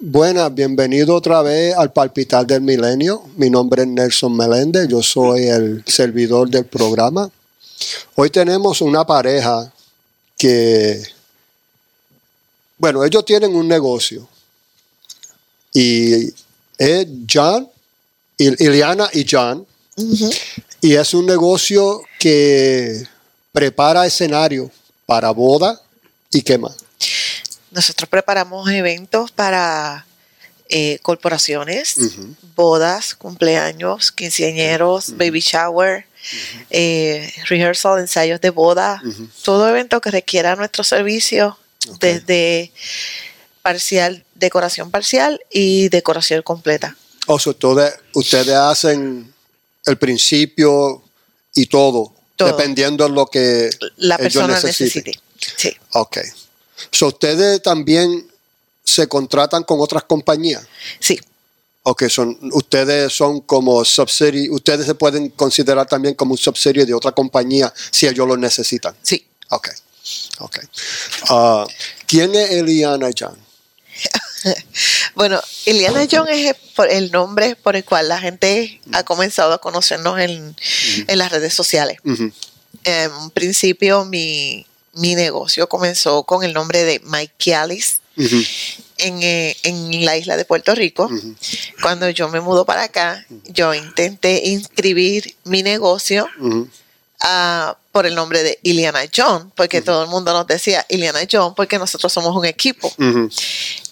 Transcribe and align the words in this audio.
Buenas, 0.00 0.52
bienvenido 0.52 1.14
otra 1.14 1.40
vez 1.40 1.72
al 1.76 1.92
Palpitar 1.92 2.44
del 2.44 2.62
Milenio. 2.62 3.22
Mi 3.36 3.48
nombre 3.48 3.82
es 3.82 3.88
Nelson 3.88 4.36
Meléndez, 4.36 4.88
yo 4.88 5.04
soy 5.04 5.46
el 5.46 5.84
servidor 5.86 6.50
del 6.50 6.64
programa. 6.64 7.30
Hoy 8.16 8.28
tenemos 8.30 8.80
una 8.80 9.06
pareja 9.06 9.72
que, 10.36 11.00
bueno, 12.76 13.04
ellos 13.04 13.24
tienen 13.24 13.54
un 13.54 13.68
negocio 13.68 14.28
y 15.72 16.26
es 16.76 17.06
John, 17.32 17.68
Iliana 18.36 19.08
y 19.12 19.24
John, 19.30 19.64
y 20.80 20.94
es 20.94 21.14
un 21.14 21.24
negocio 21.24 22.00
que 22.18 23.06
prepara 23.52 24.06
escenario 24.06 24.72
para 25.06 25.30
boda 25.30 25.80
y 26.32 26.42
qué 26.42 26.58
más. 26.58 26.74
Nosotros 27.70 28.08
preparamos 28.08 28.68
eventos 28.70 29.30
para 29.30 30.06
eh, 30.70 30.98
corporaciones, 31.02 31.96
bodas, 32.54 33.14
cumpleaños, 33.14 34.12
quinceañeros, 34.12 35.16
baby 35.16 35.40
shower, 35.40 36.06
eh, 36.70 37.32
rehearsal, 37.46 38.00
ensayos 38.00 38.40
de 38.40 38.50
boda, 38.50 39.02
todo 39.42 39.68
evento 39.68 40.00
que 40.00 40.10
requiera 40.10 40.56
nuestro 40.56 40.84
servicio, 40.84 41.58
desde 42.00 42.72
parcial, 43.62 44.24
decoración 44.34 44.90
parcial 44.90 45.40
y 45.50 45.88
decoración 45.88 46.42
completa. 46.42 46.96
O 47.26 47.38
sea, 47.38 47.54
ustedes 48.14 48.54
hacen 48.54 49.32
el 49.86 49.96
principio 49.98 51.02
y 51.54 51.66
todo, 51.66 52.14
dependiendo 52.38 53.04
de 53.04 53.10
lo 53.10 53.26
que 53.26 53.70
la 53.96 54.18
persona 54.18 54.60
necesite. 54.60 55.12
Sí. 55.56 55.74
Ok. 55.92 56.18
So, 56.90 57.08
¿Ustedes 57.08 57.62
también 57.62 58.26
se 58.84 59.06
contratan 59.06 59.64
con 59.64 59.80
otras 59.80 60.04
compañías? 60.04 60.66
Sí. 61.00 61.18
Ok, 61.82 62.08
son, 62.08 62.38
ustedes 62.52 63.12
son 63.12 63.40
como 63.40 63.82
subsidiary, 63.84 64.50
ustedes 64.50 64.84
se 64.84 64.94
pueden 64.94 65.30
considerar 65.30 65.86
también 65.86 66.14
como 66.14 66.32
un 66.32 66.38
subsidio 66.38 66.84
de 66.84 66.92
otra 66.92 67.12
compañía 67.12 67.72
si 67.90 68.06
ellos 68.06 68.28
lo 68.28 68.36
necesitan. 68.36 68.94
Sí. 69.02 69.26
Ok, 69.50 69.68
ok. 70.40 70.58
Ah, 71.30 71.66
¿Quién 72.06 72.34
es 72.34 72.50
Eliana 72.50 73.08
John? 73.18 73.36
bueno, 75.14 75.40
Eliana 75.66 76.06
John 76.10 76.28
es 76.28 76.54
el 76.90 77.10
nombre 77.10 77.56
por 77.56 77.76
el 77.76 77.84
cual 77.84 78.08
la 78.08 78.20
gente 78.20 78.80
ha 78.92 79.02
comenzado 79.04 79.52
a 79.52 79.58
conocernos 79.58 80.18
en, 80.20 80.54
las 81.08 81.32
redes 81.32 81.54
sociales. 81.54 81.98
En 82.84 83.12
un 83.12 83.30
principio, 83.30 84.04
mi, 84.04 84.66
mi 84.94 85.14
negocio 85.14 85.68
comenzó 85.68 86.24
con 86.24 86.44
el 86.44 86.52
nombre 86.52 86.84
de 86.84 87.00
Mike 87.04 87.54
Alice 87.54 87.96
eh, 88.16 89.56
en, 89.62 90.04
la 90.04 90.16
isla 90.16 90.36
de 90.36 90.44
Puerto 90.44 90.74
Rico. 90.74 91.08
Cuando 91.82 92.10
yo 92.10 92.28
me 92.28 92.40
mudo 92.40 92.64
para 92.64 92.84
acá, 92.84 93.24
yo 93.46 93.74
intenté 93.74 94.48
inscribir 94.48 95.36
mi 95.44 95.62
negocio 95.62 96.26
ah, 97.20 97.76
por 97.92 98.06
el 98.06 98.14
nombre 98.14 98.42
de 98.42 98.58
Iliana 98.62 99.02
John, 99.14 99.52
porque 99.54 99.82
todo 99.82 100.02
el 100.02 100.10
mundo 100.10 100.32
nos 100.32 100.46
decía 100.46 100.84
Iliana 100.88 101.20
John, 101.30 101.54
porque 101.54 101.78
nosotros 101.78 102.12
somos 102.12 102.34
un 102.34 102.44
equipo. 102.44 102.92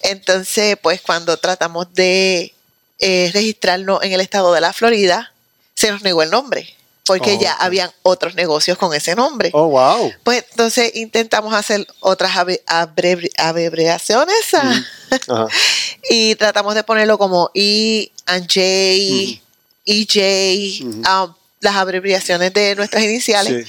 Entonces, 0.03 0.77
pues 0.83 1.01
cuando 1.01 1.37
tratamos 1.37 1.93
de 1.95 2.53
eh, 2.99 3.31
registrarlo 3.33 4.03
en 4.03 4.13
el 4.13 4.21
estado 4.21 4.53
de 4.53 4.61
la 4.61 4.73
Florida, 4.73 5.33
se 5.75 5.91
nos 5.93 6.03
negó 6.03 6.23
el 6.23 6.31
nombre 6.31 6.77
porque 7.07 7.37
oh, 7.37 7.41
ya 7.41 7.53
habían 7.53 7.91
otros 8.03 8.35
negocios 8.35 8.77
con 8.77 8.93
ese 8.93 9.15
nombre. 9.15 9.51
Oh, 9.53 9.69
wow. 9.69 10.13
Pues 10.25 10.45
entonces 10.51 10.91
intentamos 10.95 11.55
hacer 11.55 11.87
otras 12.01 12.33
abreviaciones 12.37 14.55
ah, 14.55 14.83
y 16.11 16.35
tratamos 16.35 16.75
de 16.75 16.83
ponerlo 16.83 17.19
como 17.19 17.51
E 17.55 18.11
and 18.27 18.49
J, 18.49 18.61
EJ, 19.87 20.83
las 21.61 21.77
abreviaciones 21.77 22.53
de 22.53 22.77
nuestras 22.77 23.03
iniciales 23.03 23.67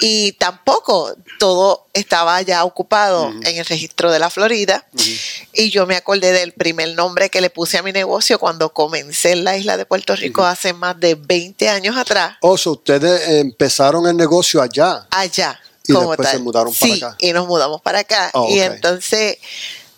y 0.00 0.32
tampoco 0.32 1.14
todo 1.38 1.86
estaba 1.92 2.42
ya 2.42 2.64
ocupado 2.64 3.28
en 3.28 3.56
el 3.56 3.64
registro 3.64 4.10
de 4.10 4.18
la 4.18 4.28
Florida 4.28 4.84
y 5.52 5.70
yo 5.70 5.86
me 5.86 5.96
acordé 5.96 6.32
del 6.32 6.52
primer 6.52 6.94
nombre 6.96 7.30
que 7.30 7.40
le 7.40 7.48
puse 7.48 7.78
a 7.78 7.82
mi 7.82 7.92
negocio 7.92 8.38
cuando 8.38 8.72
comencé 8.72 9.32
en 9.32 9.44
la 9.44 9.56
isla 9.56 9.76
de 9.76 9.86
Puerto 9.86 10.16
Rico 10.16 10.44
hace 10.44 10.72
más 10.72 10.98
de 10.98 11.14
20 11.14 11.68
años 11.68 11.96
atrás. 11.96 12.36
O 12.40 12.58
sea, 12.58 12.72
ustedes 12.72 13.28
empezaron 13.28 14.06
el 14.06 14.16
negocio 14.16 14.60
allá. 14.60 15.06
Allá. 15.10 15.60
Y 15.86 15.92
después 15.92 16.28
se 16.28 16.38
mudaron 16.38 16.74
para 16.74 16.94
acá. 16.94 17.16
Y 17.18 17.32
nos 17.32 17.46
mudamos 17.46 17.80
para 17.80 18.00
acá. 18.00 18.30
Oh, 18.34 18.48
y 18.50 18.60
entonces, 18.60 19.38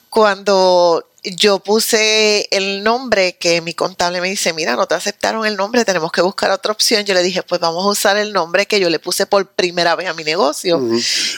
cuando 0.09 1.10
yo 1.23 1.59
puse 1.59 2.49
el 2.51 2.83
nombre 2.83 3.37
que 3.37 3.61
mi 3.61 3.75
contable 3.75 4.21
me 4.21 4.31
dice, 4.31 4.53
mira, 4.53 4.77
no 4.77 4.87
te 4.87 4.95
aceptaron 4.95 5.45
el 5.45 5.57
nombre, 5.57 5.85
tenemos 5.85 6.13
que 6.13 6.23
buscar 6.23 6.51
otra 6.51 6.73
opción. 6.73 7.05
Yo 7.05 7.15
le 7.15 7.23
dije, 7.23 7.43
pues 7.43 7.61
vamos 7.61 7.85
a 7.85 7.89
usar 7.89 8.17
el 8.17 8.33
nombre 8.33 8.67
que 8.67 8.81
yo 8.81 8.89
le 8.89 8.99
puse 8.99 9.27
por 9.27 9.47
primera 9.47 9.95
vez 9.97 10.09
a 10.09 10.15
mi 10.15 10.25
negocio, 10.25 10.81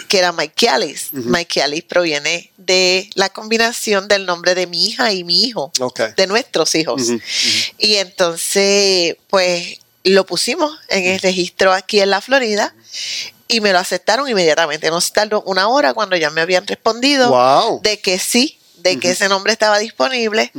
que 0.08 0.18
era 0.18 0.32
Mike 0.32 0.68
Alice. 0.68 1.06
Mike 1.12 1.62
Alice 1.62 1.86
proviene 1.88 2.50
de 2.56 3.10
la 3.14 3.28
combinación 3.30 4.08
del 4.08 4.24
nombre 4.26 4.54
de 4.54 4.66
mi 4.66 4.86
hija 4.86 5.12
y 5.12 5.24
mi 5.24 5.44
hijo, 5.44 5.72
de 6.16 6.26
nuestros 6.26 6.74
hijos. 6.74 7.02
Y 7.78 7.96
entonces, 7.96 9.16
pues 9.28 9.78
lo 10.04 10.26
pusimos 10.26 10.72
en 10.88 11.04
el 11.04 11.20
registro 11.20 11.72
aquí 11.72 12.00
en 12.00 12.10
la 12.10 12.20
Florida 12.20 12.74
y 13.48 13.60
me 13.60 13.72
lo 13.72 13.78
aceptaron 13.78 14.28
inmediatamente. 14.28 14.90
Nos 14.90 15.12
tardó 15.12 15.42
una 15.42 15.68
hora 15.68 15.92
cuando 15.94 16.16
ya 16.16 16.30
me 16.30 16.40
habían 16.40 16.66
respondido 16.66 17.80
de 17.82 18.00
que 18.00 18.18
sí 18.18 18.58
de 18.82 18.98
que 18.98 19.10
ese 19.10 19.28
nombre 19.28 19.52
estaba 19.52 19.78
disponible. 19.78 20.52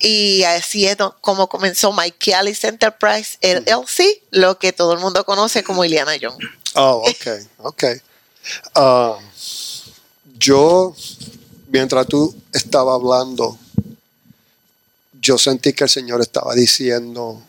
Y 0.00 0.42
así 0.44 0.86
es 0.86 0.96
como 1.20 1.48
comenzó 1.48 1.92
Mike 1.92 2.34
Alice 2.34 2.66
Enterprise 2.66 3.38
LLC, 3.42 4.22
lo 4.30 4.58
que 4.58 4.72
todo 4.72 4.92
el 4.92 5.00
mundo 5.00 5.24
conoce 5.24 5.62
como 5.64 5.84
Iliana 5.84 6.16
Young. 6.16 6.38
Oh, 6.74 7.02
ok, 7.08 7.26
ok. 7.58 7.84
Ah, 8.74 9.18
yo, 10.38 10.94
mientras 11.68 12.06
tú 12.06 12.34
estabas 12.52 12.94
hablando, 12.94 13.58
yo 15.20 15.38
sentí 15.38 15.72
que 15.72 15.84
el 15.84 15.90
Señor 15.90 16.20
estaba 16.20 16.54
diciendo, 16.54 17.42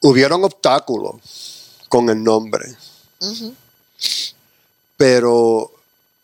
hubieron 0.00 0.44
obstáculos 0.44 1.16
con 1.88 2.08
el 2.08 2.22
nombre, 2.22 2.74
pero 4.96 5.73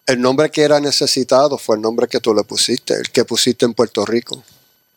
el 0.07 0.21
nombre 0.21 0.51
que 0.51 0.63
era 0.63 0.81
necesitado 0.81 1.59
fue 1.59 1.77
el 1.77 1.83
nombre 1.83 2.09
que 2.09 2.21
tú 2.21 2.35
le 2.35 2.45
pusiste, 2.45 2.95
el 2.95 3.11
que 3.11 3.25
pusiste 3.25 3.65
en 3.65 3.75
Puerto 3.75 4.05
Rico. 4.05 4.43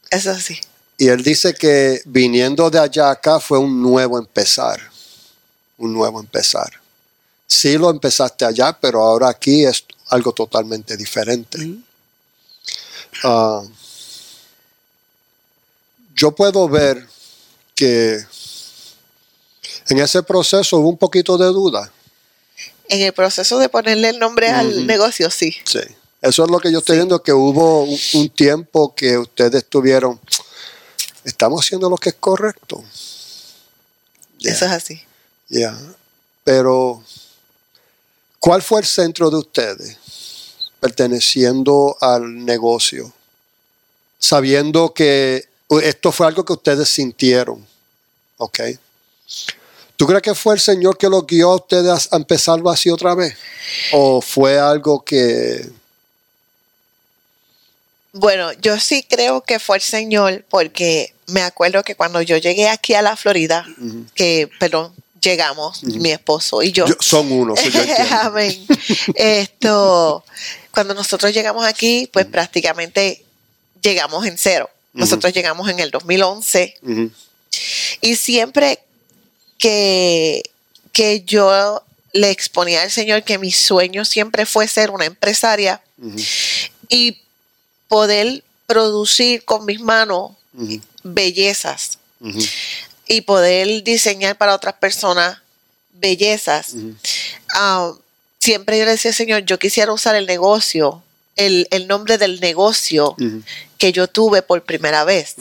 Eso 0.10 0.38
sí. 0.40 0.60
Y 0.98 1.08
él 1.08 1.24
dice 1.24 1.54
que 1.54 2.02
viniendo 2.06 2.70
de 2.70 2.80
allá 2.80 3.12
acá 3.12 3.40
fue 3.40 3.58
un 3.58 3.82
nuevo 3.82 4.18
empezar, 4.18 4.80
un 5.78 5.94
nuevo 5.94 6.20
empezar. 6.20 6.72
Sí 7.48 7.78
lo 7.78 7.90
empezaste 7.90 8.46
allá, 8.46 8.78
pero 8.80 9.02
ahora 9.02 9.30
aquí 9.30 9.66
es 9.66 9.86
algo 10.10 10.32
totalmente 10.34 10.96
diferente. 10.98 11.78
Ah, 13.24 13.62
yo 16.16 16.32
puedo 16.32 16.68
ver 16.70 17.08
que 17.76 18.26
en 19.90 20.00
ese 20.00 20.24
proceso 20.24 20.78
hubo 20.78 20.90
un 20.90 20.98
poquito 20.98 21.38
de 21.38 21.48
duda 21.48 21.92
en 22.94 23.02
el 23.02 23.14
proceso 23.14 23.58
de 23.58 23.70
ponerle 23.70 24.10
el 24.10 24.20
nombre 24.20 24.50
al 24.50 24.86
negocio, 24.86 25.30
sí. 25.32 25.56
Sí. 25.66 25.80
Eso 26.22 26.46
es 26.46 26.52
lo 26.52 26.60
que 26.60 26.72
yo 26.72 26.80
estoy 26.80 26.98
viendo, 26.98 27.22
que 27.22 27.34
hubo 27.34 27.84
un, 27.84 28.30
tiempo 28.30 28.96
que 28.96 29.18
ustedes 29.18 29.66
tuvieron, 29.66 30.20
estamos 31.26 31.66
haciendo 31.66 31.90
lo 31.90 31.98
que 31.98 32.10
es 32.10 32.16
correcto. 32.16 32.84
Eso 34.40 34.66
es 34.66 34.72
así. 34.72 35.02
Ya. 35.50 35.78
Pero, 36.44 37.04
¿cuál 38.40 38.62
fue 38.62 38.82
el 38.82 38.86
centro 38.86 39.30
de 39.30 39.38
ustedes 39.38 39.98
perteneciendo 40.80 41.98
al 42.00 42.46
negocio? 42.46 43.12
Sabiendo 44.18 44.94
que 44.94 45.50
esto 45.82 46.12
fue 46.12 46.28
algo 46.28 46.46
que 46.46 46.54
ustedes 46.54 46.88
sintieron. 46.88 47.68
¿Ok? 48.38 48.60
¿Tú 50.04 50.08
crees 50.08 50.22
que 50.22 50.36
fue 50.36 50.56
el 50.56 50.60
Señor 50.60 50.98
que 50.98 51.08
lo 51.08 51.22
guió 51.22 51.52
a 51.52 51.56
ustedes 51.56 52.10
a 52.12 52.18
empezarlo 52.18 52.70
así 52.70 52.90
otra 52.90 53.16
vez? 53.16 53.38
¿O 53.94 54.20
fue 54.20 54.60
algo 54.60 55.02
que... 55.02 55.66
Bueno, 58.12 58.52
yo 58.52 58.78
sí 58.82 59.06
creo 59.10 59.40
que 59.46 59.60
fue 59.60 59.78
el 59.78 59.82
Señor 59.82 60.44
porque 60.50 61.14
me 61.28 61.42
acuerdo 61.42 61.84
que 61.84 61.96
cuando 61.96 62.22
yo 62.22 62.36
llegué 62.36 62.68
aquí 62.68 62.96
a 62.96 63.02
la 63.02 63.16
Florida, 63.16 63.66
que, 64.14 64.50
perdón, 64.60 64.94
llegamos, 65.22 65.86
mi 65.86 66.12
esposo 66.12 66.62
y 66.62 66.74
yo. 66.74 66.86
son 67.00 67.32
uno, 67.32 67.56
Amén. 68.24 68.68
Esto, 69.16 70.26
cuando 70.72 70.94
nosotros 70.96 71.34
llegamos 71.34 71.66
aquí, 71.66 72.10
pues 72.12 72.26
prácticamente 72.26 73.24
llegamos 73.82 74.26
en 74.26 74.38
cero. 74.38 74.70
Nosotros 74.92 75.32
llegamos 75.32 75.70
en 75.70 75.80
el 75.80 75.92
2011 75.92 76.76
y 78.02 78.16
siempre 78.18 78.80
que, 79.64 80.44
que 80.92 81.24
yo 81.24 81.82
le 82.12 82.32
exponía 82.32 82.82
al 82.82 82.92
Señor 82.92 83.24
que 83.24 83.38
mi 83.38 83.50
sueño 83.50 84.04
siempre 84.04 84.46
fue 84.46 84.68
ser 84.68 84.92
una 84.92 85.06
empresaria. 85.06 85.82
Y 86.90 87.18
poder 87.88 88.44
producir 88.68 89.46
con 89.46 89.66
mis 89.66 89.80
manos 89.80 90.32
bellezas 91.04 91.98
y 93.08 93.22
poder 93.22 93.84
diseñar 93.84 94.38
para 94.38 94.54
otras 94.54 94.74
personas 94.74 95.38
bellezas. 95.94 96.76
Ah, 97.54 97.94
siempre 98.42 98.78
yo 98.78 98.84
le 98.84 98.92
decía, 98.92 99.14
Señor, 99.14 99.46
yo 99.46 99.60
quisiera 99.60 99.94
usar 99.94 100.16
el 100.16 100.26
negocio, 100.26 101.02
el, 101.38 101.88
nombre 101.88 102.18
del 102.18 102.42
negocio 102.42 103.16
que 103.78 103.94
yo 103.94 104.10
tuve 104.10 104.42
por 104.42 104.62
primera 104.64 105.06
vez. 105.06 105.36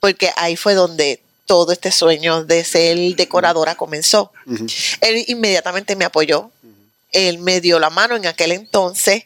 Porque 0.00 0.32
ahí 0.34 0.56
fue 0.56 0.74
donde 0.74 1.20
todo 1.46 1.72
este 1.72 1.90
sueño 1.90 2.44
de 2.44 2.64
ser 2.64 2.96
decoradora 3.16 3.74
comenzó. 3.74 4.32
Él 5.00 5.24
inmediatamente 5.28 5.96
me 5.96 6.04
apoyó. 6.04 6.50
Él 7.12 7.38
me 7.38 7.60
dio 7.60 7.78
la 7.78 7.90
mano 7.90 8.16
en 8.16 8.26
aquel 8.26 8.52
entonces. 8.52 9.24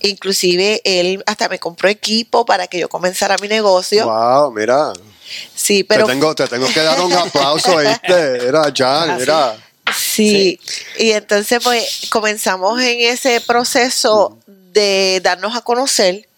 Inclusive 0.00 0.80
él 0.84 1.22
hasta 1.26 1.48
me 1.48 1.58
compró 1.58 1.88
equipo 1.88 2.46
para 2.46 2.66
que 2.66 2.78
yo 2.78 2.88
comenzara 2.88 3.36
mi 3.42 3.48
negocio. 3.48 4.06
Wow, 4.06 4.52
mira. 4.52 4.92
Sí, 5.54 5.84
pero. 5.84 6.06
Te 6.06 6.12
tengo, 6.12 6.34
te 6.34 6.48
tengo 6.48 6.66
que 6.72 6.80
dar 6.80 7.00
un 7.00 7.12
aplauso, 7.12 7.76
¿viste? 7.76 8.48
Era 8.48 8.72
Jan, 8.74 9.20
era. 9.20 9.56
Sí. 9.96 10.58
y 10.98 11.10
entonces 11.10 11.60
pues 11.62 12.08
comenzamos 12.10 12.80
en 12.80 13.00
ese 13.00 13.40
proceso 13.40 14.38
de 14.46 15.20
darnos 15.22 15.56
a 15.56 15.62
conocer, 15.62 16.28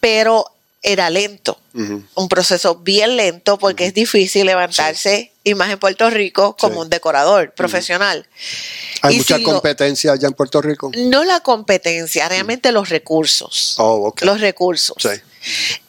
pero 0.00 0.46
era 0.82 1.10
lento, 1.10 1.60
un 1.72 2.28
proceso 2.28 2.76
bien 2.76 3.16
lento 3.16 3.58
porque 3.58 3.86
es 3.86 3.94
difícil 3.94 4.46
levantarse, 4.46 5.32
y 5.44 5.54
más 5.54 5.70
en 5.70 5.78
Puerto 5.78 6.08
Rico, 6.10 6.56
como 6.58 6.80
un 6.80 6.90
decorador 6.90 7.52
profesional. 7.54 8.26
¿Hay 9.02 9.16
mucha 9.16 9.42
competencia 9.42 10.12
allá 10.12 10.28
en 10.28 10.34
Puerto 10.34 10.60
Rico? 10.62 10.90
No 10.96 11.24
la 11.24 11.40
competencia, 11.40 12.28
realmente 12.28 12.72
los 12.72 12.88
recursos. 12.88 13.74
Oh, 13.78 14.14
los 14.20 14.40
recursos. 14.40 14.96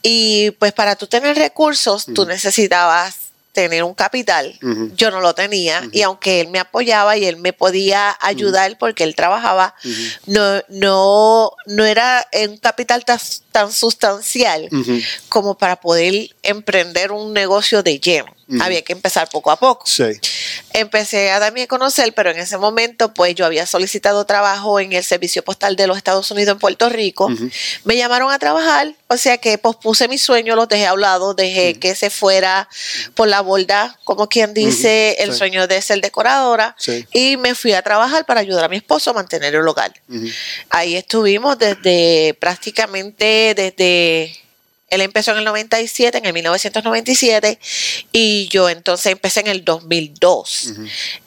Y 0.01 0.51
pues 0.51 0.73
para 0.73 0.95
tú 0.95 1.07
tener 1.07 1.37
recursos, 1.37 2.05
tú 2.13 2.25
necesitabas 2.25 3.15
tener 3.51 3.83
un 3.83 3.93
capital. 3.93 4.57
Yo 4.95 5.11
no 5.11 5.19
lo 5.19 5.33
tenía 5.33 5.83
y 5.91 6.01
aunque 6.03 6.41
él 6.41 6.47
me 6.49 6.59
apoyaba 6.59 7.17
y 7.17 7.25
él 7.25 7.37
me 7.37 7.53
podía 7.53 8.17
ayudar 8.21 8.77
porque 8.77 9.03
él 9.03 9.15
trabajaba, 9.15 9.75
no, 10.25 10.61
no, 10.69 11.51
no 11.65 11.85
era 11.85 12.27
un 12.47 12.57
capital 12.57 13.03
tan, 13.05 13.71
sustancial 13.71 14.69
como 15.29 15.57
para 15.57 15.75
poder 15.75 16.29
emprender 16.43 17.11
un 17.11 17.33
negocio 17.33 17.83
de 17.83 17.99
lleno. 17.99 18.33
Había 18.59 18.81
que 18.81 18.93
empezar 18.93 19.29
poco 19.29 19.51
a 19.51 19.57
poco. 19.57 19.85
Empecé 20.73 21.31
a 21.31 21.39
darme 21.39 21.63
a 21.63 21.67
conocer, 21.67 22.13
pero 22.13 22.31
en 22.31 22.37
ese 22.37 22.57
momento, 22.57 23.13
pues 23.13 23.35
yo 23.35 23.45
había 23.45 23.65
solicitado 23.65 24.25
trabajo 24.25 24.79
en 24.79 24.93
el 24.93 25.03
Servicio 25.03 25.43
Postal 25.43 25.75
de 25.75 25.87
los 25.87 25.97
Estados 25.97 26.29
Unidos 26.31 26.53
en 26.53 26.59
Puerto 26.59 26.89
Rico. 26.89 27.29
Me 27.83 27.97
llamaron 27.97 28.31
a 28.31 28.39
trabajar, 28.39 28.93
o 29.07 29.17
sea 29.17 29.37
que 29.37 29.57
pospuse 29.57 30.07
mi 30.07 30.17
sueño, 30.17 30.55
los 30.55 30.67
dejé 30.67 30.87
a 30.87 30.93
un 30.93 31.01
lado, 31.01 31.33
dejé 31.33 31.79
que 31.79 31.95
se 31.95 32.09
fuera 32.09 32.69
por 33.15 33.27
la 33.27 33.41
borda, 33.41 33.97
como 34.03 34.27
quien 34.29 34.53
dice, 34.53 35.17
el 35.19 35.33
sueño 35.33 35.67
de 35.67 35.81
ser 35.81 36.01
decoradora. 36.01 36.75
Y 37.13 37.37
me 37.37 37.55
fui 37.55 37.73
a 37.73 37.81
trabajar 37.81 38.25
para 38.25 38.39
ayudar 38.39 38.65
a 38.65 38.69
mi 38.69 38.77
esposo 38.77 39.11
a 39.11 39.13
mantener 39.13 39.55
el 39.55 39.67
hogar. 39.67 39.93
Ahí 40.69 40.95
estuvimos 40.95 41.57
desde 41.57 42.35
prácticamente 42.39 43.53
desde 43.55 44.37
él 44.91 45.01
empezó 45.01 45.31
en 45.31 45.39
el 45.39 45.45
97, 45.45 46.17
en 46.17 46.25
el 46.25 46.33
1997, 46.33 47.59
y 48.11 48.47
yo 48.49 48.69
entonces 48.69 49.07
empecé 49.07 49.39
en 49.39 49.47
el 49.47 49.65
2002. 49.65 50.73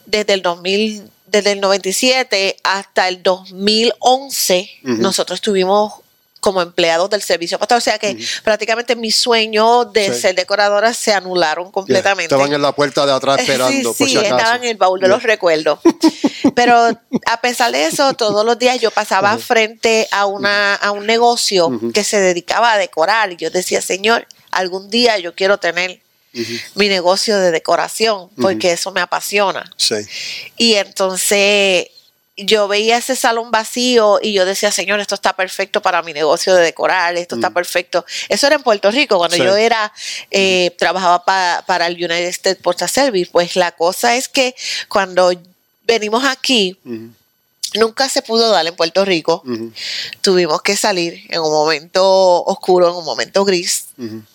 Desde 0.05 0.33
el 0.33 0.41
2000, 0.41 1.09
desde 1.25 1.51
el 1.51 1.59
97 1.59 2.57
hasta 2.63 3.07
el 3.09 3.23
2011, 3.23 4.69
nosotros 4.83 5.37
estuvimos 5.37 6.04
como 6.45 6.61
empleados 6.61 7.09
del 7.09 7.23
servicio 7.23 7.57
postal. 7.57 7.79
O 7.79 7.81
sea 7.81 7.97
que 7.97 8.15
prácticamente 8.43 8.95
mis 8.95 9.15
sueños 9.15 9.91
de 9.91 10.13
ser 10.13 10.35
decoradora 10.35 10.93
se 10.93 11.11
anularon 11.11 11.71
completamente. 11.71 12.35
Estaban 12.35 12.53
en 12.53 12.61
la 12.61 12.71
puerta 12.71 13.03
de 13.03 13.13
atrás 13.13 13.39
esperando. 13.41 13.95
sí, 13.95 14.05
sí, 14.05 14.17
estaban 14.17 14.63
en 14.63 14.69
el 14.69 14.77
baúl 14.77 14.99
de 14.99 15.07
los 15.07 15.23
recuerdos. 15.23 15.79
Pero 16.55 16.75
a 17.25 17.41
pesar 17.41 17.71
de 17.71 17.87
eso, 17.87 18.13
todos 18.13 18.45
los 18.45 18.59
días 18.59 18.79
yo 18.79 18.91
pasaba 18.91 19.35
frente 19.39 20.07
a, 20.11 20.27
una, 20.27 20.75
a 20.75 20.91
un 20.91 21.07
negocio 21.07 21.79
que 21.91 22.03
se 22.03 22.19
dedicaba 22.19 22.73
a 22.73 22.77
decorar 22.77 23.31
y 23.31 23.37
yo 23.37 23.49
decía, 23.49 23.81
Señor, 23.81 24.27
algún 24.51 24.91
día 24.91 25.17
yo 25.17 25.33
quiero 25.33 25.57
tener 25.57 25.99
mi 26.75 26.89
negocio 26.89 27.39
de 27.39 27.49
decoración 27.49 28.29
porque 28.39 28.73
eso 28.73 28.91
me 28.91 29.01
apasiona. 29.01 29.67
Sí. 29.77 29.95
Y 30.57 30.75
entonces 30.75 31.87
yo 32.37 32.67
veía 32.67 32.97
ese 32.97 33.15
salón 33.15 33.49
vacío 33.49 34.19
y 34.21 34.33
yo 34.33 34.45
decía, 34.45 34.71
Señor, 34.71 34.99
esto 34.99 35.15
está 35.15 35.35
perfecto 35.35 35.81
para 35.81 36.01
mi 36.01 36.11
negocio 36.11 36.53
de 36.53 36.63
decorar, 36.63 37.15
esto 37.15 37.35
está 37.35 37.49
mm. 37.49 37.53
perfecto. 37.53 38.05
Eso 38.27 38.47
era 38.47 38.57
en 38.57 38.63
Puerto 38.63 38.91
Rico, 38.91 39.17
cuando 39.17 39.37
yo 39.37 39.55
era, 39.55 39.93
eh, 40.31 40.75
trabajaba 40.77 41.23
para 41.23 41.87
el 41.87 41.93
United 41.93 42.27
States 42.27 42.61
Postal 42.61 42.89
Service. 42.89 43.29
Pues 43.31 43.55
la 43.55 43.71
cosa 43.71 44.15
es 44.15 44.27
que 44.27 44.53
cuando 44.89 45.31
venimos 45.85 46.25
aquí, 46.25 46.77
nunca 47.75 48.09
se 48.09 48.21
pudo 48.21 48.49
dar 48.49 48.67
en 48.67 48.75
Puerto 48.75 49.05
Rico. 49.05 49.41
Tuvimos 50.19 50.61
que 50.61 50.75
salir 50.75 51.25
en 51.29 51.39
un 51.39 51.51
momento 51.51 52.43
oscuro, 52.43 52.89
en 52.89 52.95
un 52.95 53.05
momento 53.05 53.45
gris. 53.45 53.85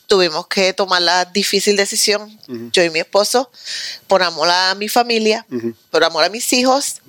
Tuvimos 0.07 0.47
que 0.47 0.73
tomar 0.73 1.03
la 1.03 1.27
difícil 1.27 1.77
decisión, 1.77 2.39
yo 2.73 2.83
y 2.83 2.89
mi 2.89 3.01
esposo, 3.01 3.51
por 4.07 4.23
amor 4.23 4.49
a 4.51 4.75
mi 4.75 4.89
familia, 4.89 5.45
por 5.91 6.03
amor 6.03 6.25
a 6.25 6.31
mis 6.31 6.51
hijos 6.55 7.03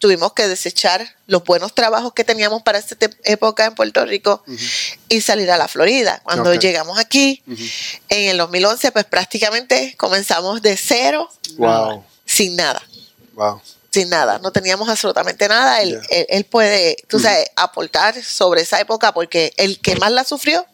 tuvimos 0.00 0.32
que 0.32 0.48
desechar 0.48 1.14
los 1.26 1.44
buenos 1.44 1.74
trabajos 1.74 2.12
que 2.14 2.24
teníamos 2.24 2.62
para 2.62 2.78
esta 2.78 2.96
época 3.22 3.66
en 3.66 3.74
Puerto 3.74 4.04
Rico 4.04 4.42
y 5.08 5.20
salir 5.20 5.50
a 5.50 5.56
la 5.56 5.68
Florida. 5.68 6.20
Cuando 6.24 6.52
llegamos 6.54 6.98
aquí, 6.98 7.42
en 8.08 8.30
el 8.30 8.38
2011, 8.38 8.90
pues 8.90 9.04
prácticamente 9.04 9.94
comenzamos 9.96 10.62
de 10.62 10.76
cero, 10.76 11.30
sin 12.24 12.56
nada. 12.56 12.82
Sin 13.90 14.08
nada, 14.08 14.38
no 14.38 14.52
teníamos 14.52 14.88
absolutamente 14.88 15.48
nada. 15.48 15.82
Él, 15.82 16.00
él, 16.10 16.44
puede, 16.44 16.96
tú 17.08 17.18
sabes, 17.18 17.46
aportar 17.56 18.22
sobre 18.22 18.62
esa 18.62 18.80
época 18.80 19.12
porque 19.12 19.52
el 19.56 19.80
que 19.80 19.96
más 19.96 20.12
la 20.12 20.24
sufrió 20.24 20.64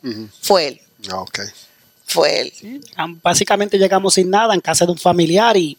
fue 0.41 0.69
él. 0.69 0.81
Ah, 1.11 1.25
fue 2.07 2.41
él. 2.41 2.83
Básicamente 3.23 3.79
llegamos 3.79 4.15
sin 4.15 4.31
nada 4.31 4.55
en 4.55 4.61
casa 4.61 4.85
de 4.85 4.93
un 4.93 4.99
familiar 4.99 5.57
y 5.57 5.77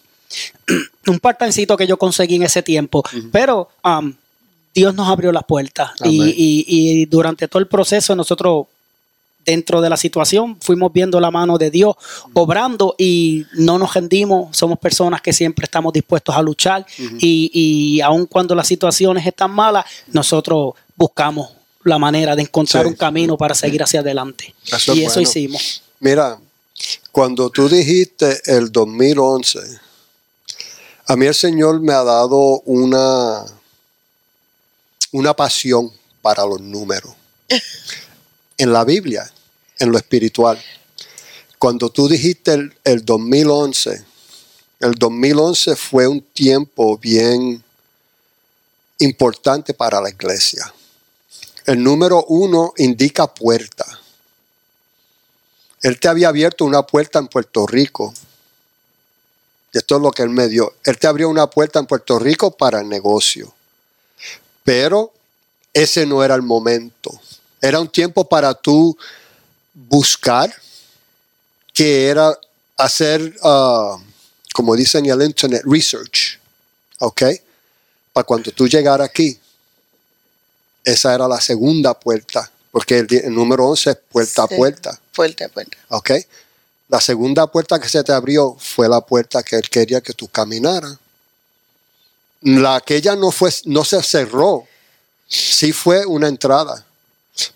un 1.07 1.19
partancito 1.19 1.77
que 1.77 1.87
yo 1.87 1.97
conseguí 1.97 2.35
en 2.35 2.43
ese 2.43 2.61
tiempo, 2.63 3.03
pero 3.31 3.69
um, 3.83 4.13
Dios 4.73 4.93
nos 4.93 5.07
abrió 5.07 5.31
las 5.31 5.43
puertas. 5.43 5.91
Y, 6.05 7.05
durante 7.05 7.47
todo 7.47 7.59
el 7.59 7.67
proceso 7.67 8.15
nosotros 8.15 8.67
dentro 9.45 9.79
de 9.79 9.89
la 9.89 9.95
situación 9.95 10.57
fuimos 10.59 10.91
viendo 10.91 11.21
la 11.21 11.31
mano 11.31 11.57
de 11.57 11.71
Dios 11.71 11.95
obrando 12.33 12.95
y 12.97 13.45
no 13.53 13.79
nos 13.79 13.93
rendimos, 13.93 14.55
somos 14.55 14.77
personas 14.77 15.21
que 15.21 15.31
siempre 15.31 15.63
estamos 15.63 15.93
dispuestos 15.93 16.35
a 16.35 16.41
luchar 16.41 16.85
y, 16.97 17.49
y 17.53 18.01
aun 18.01 18.25
cuando 18.25 18.53
las 18.53 18.67
situaciones 18.67 19.25
están 19.25 19.51
malas, 19.51 19.85
nosotros 20.11 20.73
buscamos 20.97 21.49
la 21.87 21.97
manera 21.97 22.35
de 22.35 22.43
encontrar 22.43 22.85
un 22.85 22.93
camino 22.93 23.37
para 23.37 23.55
seguir 23.55 23.81
hacia 23.81 24.01
adelante. 24.01 24.53
y 24.93 25.03
eso 25.03 25.21
hicimos. 25.21 25.81
Mira, 25.99 26.37
cuando 27.11 27.49
tú 27.49 27.67
dijiste 27.67 28.41
el 28.45 28.71
2011, 28.71 29.59
a 31.07 31.15
mí 31.15 31.25
el 31.25 31.33
Señor 31.33 31.79
me 31.79 31.93
ha 31.93 32.03
dado 32.03 32.61
una, 32.65 33.45
una 35.13 35.33
pasión 35.33 35.91
para 36.21 36.45
los 36.45 36.61
números. 36.61 37.13
En 38.59 38.73
la 38.73 38.83
Biblia, 38.83 39.31
en 39.77 39.91
lo 39.91 39.99
espiritual. 39.99 40.59
Cuando 41.59 41.91
tú 41.91 42.09
dijiste 42.09 42.53
el, 42.53 42.75
el 42.83 43.05
2011, 43.05 44.03
el 44.79 44.95
2011 44.95 45.75
fue 45.75 46.07
un 46.07 46.21
tiempo 46.21 46.97
bien 46.97 47.63
importante 48.97 49.75
para 49.75 50.01
la 50.01 50.09
iglesia. 50.09 50.73
El 51.67 51.83
número 51.83 52.25
uno 52.29 52.73
indica 52.77 53.31
puerta. 53.31 53.85
Él 55.83 55.99
te 55.99 56.07
había 56.07 56.29
abierto 56.29 56.65
una 56.65 56.81
puerta 56.81 57.19
en 57.19 57.27
Puerto 57.27 57.67
Rico 57.67 58.11
esto 59.77 59.97
es 59.97 60.01
lo 60.01 60.11
que 60.11 60.23
Él 60.23 60.29
me 60.29 60.47
dio. 60.47 60.75
Él 60.83 60.97
te 60.97 61.07
abrió 61.07 61.29
una 61.29 61.47
puerta 61.47 61.79
en 61.79 61.85
Puerto 61.85 62.19
Rico 62.19 62.51
para 62.51 62.81
el 62.81 62.89
negocio. 62.89 63.53
Pero 64.63 65.13
ese 65.73 66.05
no 66.05 66.23
era 66.23 66.35
el 66.35 66.41
momento. 66.41 67.19
Era 67.61 67.79
un 67.79 67.89
tiempo 67.89 68.27
para 68.27 68.53
tú 68.53 68.97
buscar, 69.73 70.53
que 71.73 72.07
era 72.07 72.37
hacer, 72.77 73.35
uh, 73.43 73.99
como 74.53 74.75
dicen 74.75 75.05
en 75.05 75.11
el 75.11 75.27
Internet, 75.27 75.61
research. 75.65 76.39
¿Ok? 76.99 77.23
Para 78.13 78.25
cuando 78.25 78.51
tú 78.51 78.67
llegaras 78.67 79.07
aquí. 79.07 79.39
Esa 80.83 81.13
era 81.13 81.27
la 81.27 81.41
segunda 81.41 81.93
puerta, 81.99 82.49
porque 82.71 82.99
el, 82.99 83.33
número 83.33 83.67
11 83.67 83.89
es 83.89 83.97
puerta 84.09 84.43
a 84.43 84.47
puerta. 84.47 84.99
Puerta 85.13 85.45
a 85.45 85.49
puerta. 85.49 85.77
¿Ok? 85.89 86.11
La 86.89 87.01
segunda 87.01 87.47
puerta 87.47 87.79
que 87.79 87.89
se 87.89 88.03
te 88.03 88.13
abrió 88.13 88.55
fue 88.59 88.87
la 88.87 89.01
puerta 89.01 89.43
que 89.43 89.57
él 89.57 89.69
quería 89.69 90.01
que 90.01 90.13
tú 90.13 90.27
caminaras. 90.27 90.97
La 92.41 92.75
aquella 92.75 93.15
no 93.15 93.31
fue, 93.31 93.51
no 93.65 93.83
se 93.83 94.01
cerró, 94.01 94.65
sí 95.27 95.73
fue 95.73 96.05
una 96.05 96.27
entrada. 96.27 96.85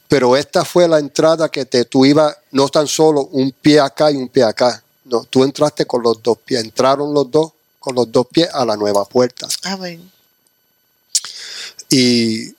Pero 0.08 0.36
esta 0.36 0.66
fue 0.66 0.88
la 0.88 1.00
entrada 1.00 1.50
que 1.50 1.66
te, 1.66 1.86
tú 1.86 2.06
ibas 2.06 2.36
no 2.52 2.68
tan 2.70 2.88
solo 2.88 3.26
un 3.32 3.52
pie 3.52 3.80
acá 3.80 4.12
y 4.12 4.18
un 4.18 4.28
pie 4.28 4.44
acá. 4.44 4.84
No, 5.06 5.24
tú 5.24 5.44
entraste 5.44 5.86
con 5.86 6.04
los 6.04 6.22
dos 6.22 6.38
pies. 6.40 6.62
Entraron 6.62 7.14
los 7.14 7.32
dos 7.32 7.52
con 7.80 7.96
los 7.96 8.12
dos 8.12 8.28
pies 8.28 8.50
a 8.54 8.64
la 8.64 8.78
nueva 8.78 9.06
puerta. 9.06 9.48
Amén. 9.64 10.12
Y 11.90 12.56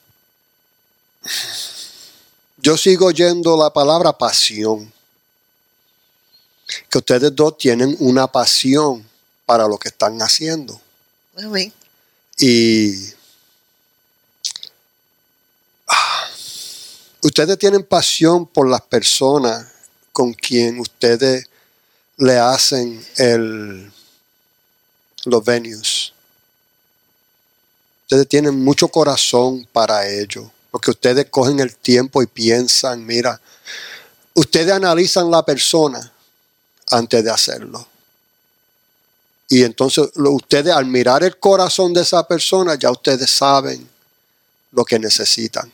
yo 2.57 2.77
sigo 2.77 3.07
oyendo 3.07 3.57
la 3.57 3.71
palabra 3.71 4.17
pasión. 4.17 4.91
Que 6.89 6.97
ustedes 6.97 7.35
dos 7.35 7.57
tienen 7.57 7.95
una 7.99 8.27
pasión 8.27 9.07
para 9.45 9.67
lo 9.67 9.77
que 9.77 9.89
están 9.89 10.21
haciendo. 10.21 10.79
Y 12.37 13.13
ustedes 17.21 17.57
tienen 17.57 17.83
pasión 17.83 18.45
por 18.45 18.69
las 18.69 18.81
personas 18.81 19.67
con 20.11 20.33
quien 20.33 20.79
ustedes 20.79 21.49
le 22.17 22.37
hacen 22.37 23.05
el, 23.17 23.91
los 25.25 25.43
venues. 25.43 26.13
Ustedes 28.03 28.27
tienen 28.27 28.63
mucho 28.63 28.87
corazón 28.89 29.67
para 29.71 30.07
ello, 30.07 30.51
porque 30.69 30.91
ustedes 30.91 31.27
cogen 31.29 31.59
el 31.59 31.75
tiempo 31.75 32.21
y 32.21 32.27
piensan, 32.27 33.05
mira, 33.05 33.41
ustedes 34.35 34.71
analizan 34.71 35.31
la 35.31 35.43
persona 35.43 36.12
antes 36.93 37.23
de 37.23 37.31
hacerlo. 37.31 37.87
Y 39.49 39.63
entonces 39.63 40.09
ustedes 40.15 40.73
al 40.73 40.85
mirar 40.85 41.23
el 41.23 41.37
corazón 41.37 41.93
de 41.93 42.01
esa 42.01 42.27
persona, 42.27 42.75
ya 42.75 42.89
ustedes 42.89 43.29
saben 43.29 43.87
lo 44.71 44.83
que 44.83 44.97
necesitan 44.97 45.71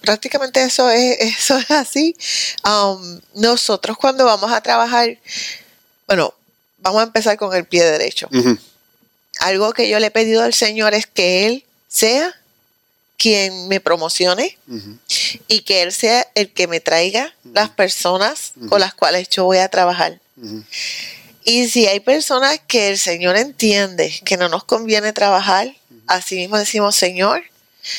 prácticamente 0.00 0.62
eso 0.62 0.88
es, 0.90 1.18
eso 1.38 1.58
es 1.58 1.70
así. 1.70 2.16
Um, 2.64 3.20
nosotros 3.34 3.96
cuando 3.98 4.24
vamos 4.24 4.50
a 4.50 4.60
trabajar, 4.60 5.18
bueno, 6.06 6.32
vamos 6.78 7.00
a 7.00 7.04
empezar 7.04 7.36
con 7.36 7.54
el 7.54 7.66
pie 7.66 7.84
derecho. 7.84 8.28
Algo 9.40 9.72
que 9.72 9.88
yo 9.88 9.98
le 9.98 10.06
he 10.06 10.10
pedido 10.10 10.42
al 10.42 10.54
Señor 10.54 10.94
es 10.94 11.06
que 11.06 11.46
Él 11.46 11.64
sea 11.88 12.34
quien 13.18 13.68
me 13.68 13.80
promocione 13.80 14.56
y 15.48 15.60
que 15.60 15.82
Él 15.82 15.92
sea 15.92 16.26
el 16.34 16.50
que 16.52 16.68
me 16.68 16.80
traiga 16.80 17.34
las 17.52 17.68
personas 17.68 18.52
con 18.68 18.80
las 18.80 18.94
cuales 18.94 19.28
yo 19.28 19.44
voy 19.44 19.58
a 19.58 19.68
trabajar. 19.68 20.20
Y 21.44 21.68
si 21.68 21.86
hay 21.86 22.00
personas 22.00 22.60
que 22.66 22.90
el 22.90 22.98
Señor 22.98 23.36
entiende 23.36 24.14
que 24.24 24.36
no 24.36 24.48
nos 24.48 24.64
conviene 24.64 25.12
trabajar, 25.12 25.74
así 26.06 26.36
mismo 26.36 26.56
decimos, 26.56 26.94
Señor, 26.94 27.42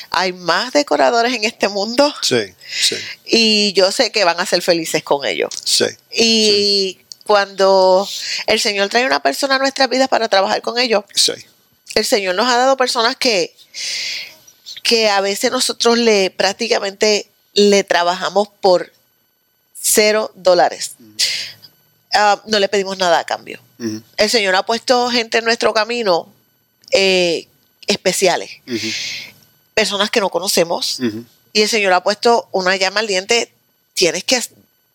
hay 0.09 0.31
más 0.31 0.71
decoradores 0.71 1.33
en 1.33 1.43
este 1.43 1.67
mundo. 1.67 2.13
Sí, 2.21 2.53
sí. 2.69 2.95
Y 3.25 3.73
yo 3.73 3.91
sé 3.91 4.11
que 4.11 4.23
van 4.23 4.39
a 4.39 4.45
ser 4.45 4.61
felices 4.61 5.03
con 5.03 5.25
ellos. 5.25 5.49
Sí. 5.65 5.85
Y 6.11 6.99
cuando 7.25 8.07
el 8.47 8.59
Señor 8.59 8.88
trae 8.88 9.05
una 9.05 9.21
persona 9.21 9.55
a 9.55 9.59
nuestras 9.59 9.89
vidas 9.89 10.07
para 10.07 10.29
trabajar 10.29 10.61
con 10.61 10.79
ellos, 10.79 11.03
sí. 11.13 11.33
el 11.95 12.05
Señor 12.05 12.35
nos 12.35 12.47
ha 12.47 12.55
dado 12.55 12.77
personas 12.77 13.15
que, 13.17 13.53
que 14.83 15.09
a 15.09 15.21
veces 15.21 15.51
nosotros 15.51 15.98
le 15.98 16.31
prácticamente 16.31 17.29
le 17.53 17.83
trabajamos 17.83 18.48
por 18.62 18.91
cero 19.79 20.31
dólares. 20.36 20.95
Ah, 22.13 22.41
no 22.48 22.59
le 22.59 22.69
pedimos 22.69 22.98
nada 22.98 23.19
a 23.19 23.24
cambio. 23.24 23.59
El 24.17 24.29
Señor 24.29 24.55
ha 24.55 24.65
puesto 24.65 25.09
gente 25.09 25.38
en 25.38 25.45
nuestro 25.45 25.74
camino 25.74 26.27
eh, 26.91 27.48
especiales. 27.88 28.51
Personas 29.74 30.09
que 30.09 30.19
no 30.19 30.29
conocemos. 30.29 31.00
Y 31.53 31.62
el 31.62 31.69
Señor 31.69 31.93
ha 31.93 32.03
puesto 32.03 32.48
una 32.51 32.75
llama 32.75 33.00
al 33.00 33.07
diente, 33.07 33.51
tienes 33.93 34.24
que, 34.24 34.41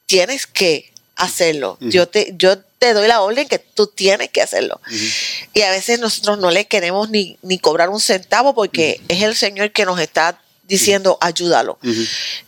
tienes 0.07 0.47
que 0.47 0.93
hacerlo. 1.17 1.79
yo, 1.81 2.09
te, 2.09 2.35
yo 2.37 2.59
te 2.85 2.93
doy 2.93 3.09
la 3.09 3.23
orden 3.23 3.49
que 3.49 3.59
tú 3.59 3.87
tienes 3.87 4.29
que 4.29 4.43
hacerlo. 4.43 4.79
Y 5.55 5.63
a 5.63 5.71
veces 5.71 6.01
nosotros 6.01 6.39
no 6.39 6.51
le 6.51 6.67
queremos 6.67 7.09
ni, 7.09 7.39
ni 7.41 7.59
cobrar 7.59 7.89
un 7.89 7.99
centavo 7.99 8.55
porque 8.55 9.01
es 9.09 9.23
el 9.23 9.35
Señor 9.35 9.73
que 9.73 9.87
nos 9.87 9.99
está 9.99 10.39
diciendo 10.65 11.17
ayúdalo. 11.23 11.79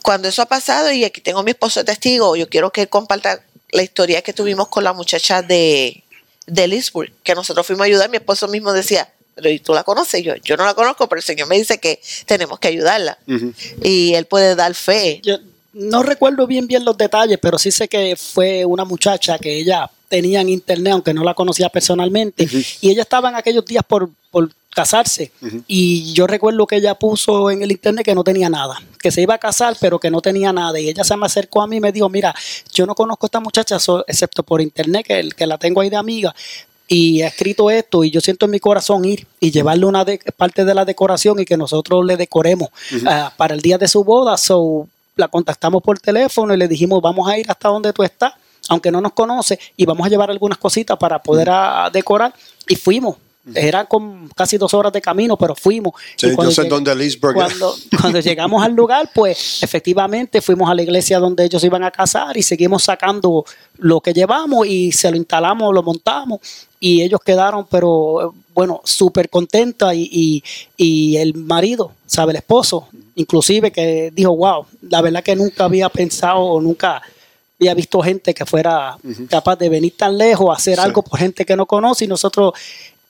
Cuando 0.03 0.27
eso 0.27 0.43
ha 0.43 0.45
pasado, 0.45 0.91
y 0.91 1.03
aquí 1.05 1.21
tengo 1.21 1.39
a 1.39 1.43
mi 1.43 1.51
esposo 1.51 1.79
de 1.79 1.85
testigo, 1.85 2.35
yo 2.35 2.47
quiero 2.49 2.71
que 2.71 2.81
él 2.83 2.89
comparta 2.89 3.41
la 3.71 3.81
historia 3.81 4.21
que 4.21 4.31
tuvimos 4.31 4.67
con 4.67 4.83
la 4.83 4.93
muchacha 4.93 5.41
de, 5.41 6.03
de 6.45 6.67
Lisburg, 6.67 7.11
que 7.23 7.33
nosotros 7.33 7.65
fuimos 7.65 7.85
a 7.85 7.87
ayudar, 7.87 8.09
mi 8.11 8.17
esposo 8.17 8.47
mismo 8.47 8.73
decía, 8.73 9.11
pero 9.33 9.49
tú 9.63 9.73
la 9.73 9.83
conoces, 9.83 10.23
yo, 10.23 10.35
yo 10.35 10.55
no 10.55 10.65
la 10.65 10.75
conozco, 10.75 11.09
pero 11.09 11.19
el 11.19 11.25
Señor 11.25 11.47
me 11.47 11.57
dice 11.57 11.79
que 11.79 11.99
tenemos 12.27 12.59
que 12.59 12.67
ayudarla. 12.67 13.17
Y 13.83 14.13
Él 14.13 14.25
puede 14.25 14.55
dar 14.55 14.75
fe. 14.75 15.19
Yo 15.23 15.39
no 15.73 16.03
recuerdo 16.03 16.45
bien 16.45 16.67
bien 16.67 16.85
los 16.85 16.95
detalles, 16.95 17.39
pero 17.41 17.57
sí 17.57 17.71
sé 17.71 17.87
que 17.87 18.15
fue 18.15 18.65
una 18.65 18.85
muchacha 18.85 19.37
que 19.39 19.59
ella 19.59 19.89
tenía 20.07 20.41
en 20.41 20.49
internet, 20.49 20.93
aunque 20.93 21.13
no 21.13 21.23
la 21.23 21.33
conocía 21.33 21.69
personalmente, 21.69 22.47
y 22.81 22.89
ella 22.89 23.01
estaba 23.01 23.29
en 23.29 23.35
aquellos 23.35 23.65
días 23.65 23.83
por, 23.87 24.09
por 24.31 24.49
casarse. 24.73 25.31
Y 25.67 26.13
yo 26.13 26.27
recuerdo 26.27 26.67
que 26.67 26.77
ella 26.77 26.95
puso 26.95 27.49
en 27.49 27.63
el 27.63 27.71
internet 27.71 28.05
que 28.05 28.15
no 28.15 28.23
tenía 28.23 28.49
nada, 28.49 28.81
que 28.99 29.11
se 29.11 29.21
iba 29.21 29.35
a 29.35 29.39
casar, 29.39 29.75
pero 29.79 29.99
que 29.99 30.11
no 30.11 30.21
tenía 30.21 30.53
nada. 30.53 30.79
Y 30.79 30.89
ella 30.89 31.03
se 31.03 31.17
me 31.17 31.25
acercó 31.25 31.61
a 31.61 31.67
mí 31.67 31.77
y 31.77 31.79
me 31.79 31.91
dijo, 31.91 32.09
mira, 32.09 32.33
yo 32.73 32.85
no 32.85 32.95
conozco 32.95 33.25
a 33.25 33.27
esta 33.27 33.39
muchacha, 33.39 33.77
excepto 34.07 34.43
por 34.43 34.61
internet, 34.61 35.05
que, 35.07 35.29
que 35.35 35.47
la 35.47 35.57
tengo 35.57 35.81
ahí 35.81 35.89
de 35.89 35.97
amiga, 35.97 36.33
y 36.87 37.21
ha 37.21 37.27
escrito 37.27 37.69
esto 37.69 38.03
y 38.03 38.11
yo 38.11 38.21
siento 38.21 38.45
en 38.45 38.51
mi 38.51 38.59
corazón 38.59 39.03
ir 39.03 39.27
y 39.39 39.51
llevarle 39.51 39.85
una 39.85 40.05
parte 40.37 40.63
de 40.63 40.73
la 40.73 40.85
decoración 40.85 41.39
y 41.39 41.45
que 41.45 41.57
nosotros 41.57 42.05
le 42.05 42.15
decoremos 42.15 42.69
ah, 43.05 43.33
para 43.35 43.53
el 43.55 43.61
día 43.61 43.77
de 43.77 43.87
su 43.87 44.03
boda. 44.03 44.37
So, 44.37 44.87
la 45.15 45.27
contactamos 45.27 45.83
por 45.83 45.99
teléfono 45.99 46.53
y 46.53 46.57
le 46.57 46.67
dijimos, 46.67 47.01
vamos 47.01 47.27
a 47.27 47.37
ir 47.37 47.49
hasta 47.49 47.69
donde 47.69 47.91
tú 47.91 48.03
estás, 48.03 48.33
aunque 48.69 48.91
no 48.91 49.01
nos 49.01 49.13
conoce, 49.13 49.59
y 49.75 49.85
vamos 49.85 50.05
a 50.05 50.09
llevar 50.09 50.31
algunas 50.31 50.57
cositas 50.57 50.97
para 50.97 51.21
poder 51.21 51.49
decorar. 51.91 52.33
Y 52.67 52.75
fuimos. 52.75 53.17
Era 53.55 53.85
con 53.85 54.27
casi 54.35 54.57
dos 54.57 54.73
horas 54.73 54.91
de 54.91 55.01
camino, 55.01 55.37
pero 55.37 55.55
fuimos. 55.55 55.93
Sí, 56.17 56.27
yo 56.37 56.51
sé 56.51 56.65
dónde 56.65 56.91
cuando, 57.33 57.75
cuando 58.01 58.19
llegamos 58.19 58.61
al 58.61 58.73
lugar, 58.73 59.09
pues 59.13 59.63
efectivamente 59.63 60.41
fuimos 60.41 60.69
a 60.69 60.75
la 60.75 60.81
iglesia 60.81 61.17
donde 61.17 61.45
ellos 61.45 61.63
iban 61.63 61.81
a 61.83 61.91
casar 61.91 62.35
y 62.35 62.43
seguimos 62.43 62.83
sacando 62.83 63.45
lo 63.77 64.01
que 64.01 64.13
llevamos 64.13 64.67
y 64.67 64.91
se 64.91 65.09
lo 65.09 65.15
instalamos, 65.15 65.73
lo 65.73 65.81
montamos 65.81 66.41
y 66.79 67.01
ellos 67.01 67.21
quedaron, 67.25 67.65
pero 67.69 68.33
bueno, 68.53 68.81
súper 68.83 69.29
contentos 69.29 69.93
y, 69.93 70.43
el 70.77 71.33
marido, 71.35 71.91
¿sabe? 72.05 72.31
El 72.31 72.37
esposo, 72.37 72.87
inclusive 73.15 73.71
que 73.71 74.11
dijo, 74.13 74.35
wow, 74.35 74.65
la 74.81 75.01
verdad 75.01 75.23
que 75.23 75.35
nunca 75.35 75.65
había 75.65 75.89
pensado 75.89 76.39
o 76.39 76.61
nunca 76.61 77.01
había 77.59 77.73
visto 77.73 78.01
gente 78.01 78.33
que 78.33 78.45
fuera 78.45 78.97
capaz 79.29 79.55
de 79.55 79.69
venir 79.69 79.95
tan 79.97 80.17
lejos, 80.17 80.55
hacer 80.55 80.79
algo 80.79 81.01
por 81.01 81.19
gente 81.19 81.45
que 81.45 81.55
no 81.55 81.65
conoce 81.65 82.05
y 82.05 82.07
nosotros 82.07 82.53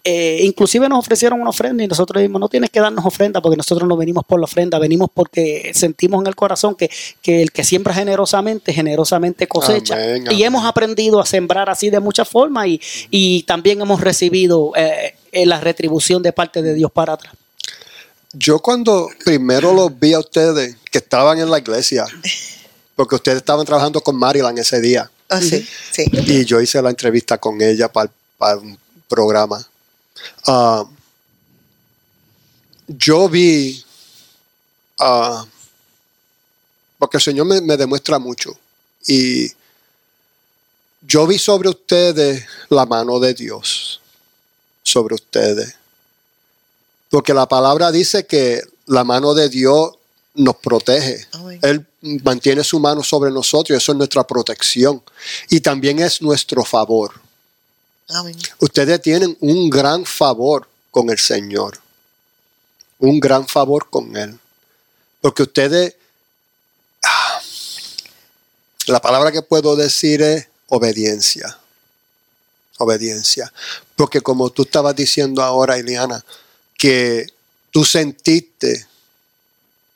eh, 0.09 0.39
inclusive 0.43 0.87
nos 0.87 0.99
ofrecieron 0.99 1.41
una 1.41 1.49
ofrenda 1.49 1.83
y 1.83 1.87
nosotros 1.87 2.21
dijimos, 2.21 2.39
no 2.39 2.47
tienes 2.47 2.69
que 2.69 2.79
darnos 2.79 3.05
ofrenda 3.05 3.41
porque 3.41 3.57
nosotros 3.57 3.89
no 3.89 3.97
venimos 3.97 4.23
por 4.23 4.39
la 4.39 4.45
ofrenda, 4.45 4.79
venimos 4.79 5.09
porque 5.13 5.71
sentimos 5.73 6.21
en 6.21 6.27
el 6.27 6.35
corazón 6.35 6.75
que, 6.75 6.89
el 7.25 7.51
que 7.51 7.65
siembra 7.65 7.93
generosamente, 7.93 8.71
generosamente 8.71 9.47
cosecha. 9.47 9.97
y 10.31 10.43
hemos 10.43 10.63
aprendido 10.63 11.19
a 11.19 11.25
sembrar 11.25 11.69
así 11.69 11.89
de 11.89 11.99
muchas 11.99 12.29
formas 12.29 12.67
y, 13.11 13.43
también 13.43 13.81
hemos 13.81 13.99
recibido 13.99 14.71
eh, 14.77 15.13
la 15.45 15.59
retribución 15.59 16.23
de 16.23 16.31
parte 16.31 16.61
de 16.61 16.73
Dios 16.73 16.89
para 16.89 17.13
atrás. 17.13 17.33
Yo 18.31 18.59
cuando 18.59 19.09
primero 19.25 19.73
los 19.73 19.99
vi 19.99 20.13
a 20.13 20.19
ustedes 20.19 20.77
que 20.89 20.99
estaban 20.99 21.39
en 21.39 21.51
la 21.51 21.59
iglesia, 21.59 22.05
porque 22.97 23.15
ustedes 23.15 23.37
estaban 23.37 23.65
trabajando 23.65 24.01
con 24.01 24.17
Maryland 24.17 24.57
ese 24.57 24.81
día. 24.81 25.09
Oh, 25.29 25.39
sí, 25.39 25.65
sí. 25.91 26.05
Y 26.11 26.43
yo 26.43 26.59
hice 26.59 26.81
la 26.81 26.89
entrevista 26.89 27.37
con 27.37 27.61
ella 27.61 27.87
para, 27.87 28.11
para 28.37 28.57
un 28.57 28.77
programa. 29.07 29.65
Ah, 30.47 30.83
yo 32.87 33.29
vi, 33.29 33.83
uh, 34.99 35.45
porque 36.97 37.17
el 37.17 37.23
Señor 37.23 37.45
me, 37.45 37.77
demuestra 37.77 38.17
mucho, 38.17 38.57
y 39.05 39.51
yo 41.01 41.27
vi 41.27 41.37
sobre 41.37 41.69
ustedes 41.69 42.45
la 42.69 42.85
mano 42.85 43.19
de 43.19 43.35
Dios, 43.35 44.01
sobre 44.81 45.13
ustedes. 45.13 45.75
Porque 47.09 47.33
la 47.33 47.47
palabra 47.47 47.91
dice 47.91 48.25
que 48.25 48.61
la 48.87 49.03
mano 49.03 49.33
de 49.33 49.49
Dios 49.49 49.96
nos 50.37 50.55
protege. 50.57 51.27
Él 51.61 51.85
mantiene 52.23 52.63
su 52.63 52.79
mano 52.79 53.03
sobre 53.03 53.31
nosotros 53.31 53.75
y 53.75 53.81
eso 53.81 53.91
es 53.91 53.97
nuestra 53.97 54.25
protección. 54.25 55.01
Y 55.49 55.59
también 55.59 55.99
es 55.99 56.21
nuestro 56.21 56.63
favor. 56.63 57.19
Ustedes 58.59 59.01
tienen 59.01 59.35
un 59.41 59.69
gran 59.69 60.05
favor 60.05 60.67
con 60.91 61.09
el 61.09 61.19
Señor. 61.19 61.79
Un 62.99 63.19
gran 63.19 63.47
favor 63.47 63.89
con 63.89 64.15
Él. 64.15 64.39
Porque 65.21 65.43
ustedes, 65.43 65.95
ah, 67.03 67.41
la 68.85 69.01
palabra 69.01 69.31
que 69.31 69.41
puedo 69.41 69.75
decir 69.75 70.21
es 70.21 70.47
obediencia. 70.67 71.57
Obediencia. 72.77 73.51
Porque 73.95 74.21
como 74.21 74.51
tú 74.51 74.61
estabas 74.61 74.95
diciendo 74.95 75.41
ahora, 75.41 75.77
Eliana, 75.77 76.23
que 76.77 77.27
tú 77.71 77.83
sentiste 77.83 78.87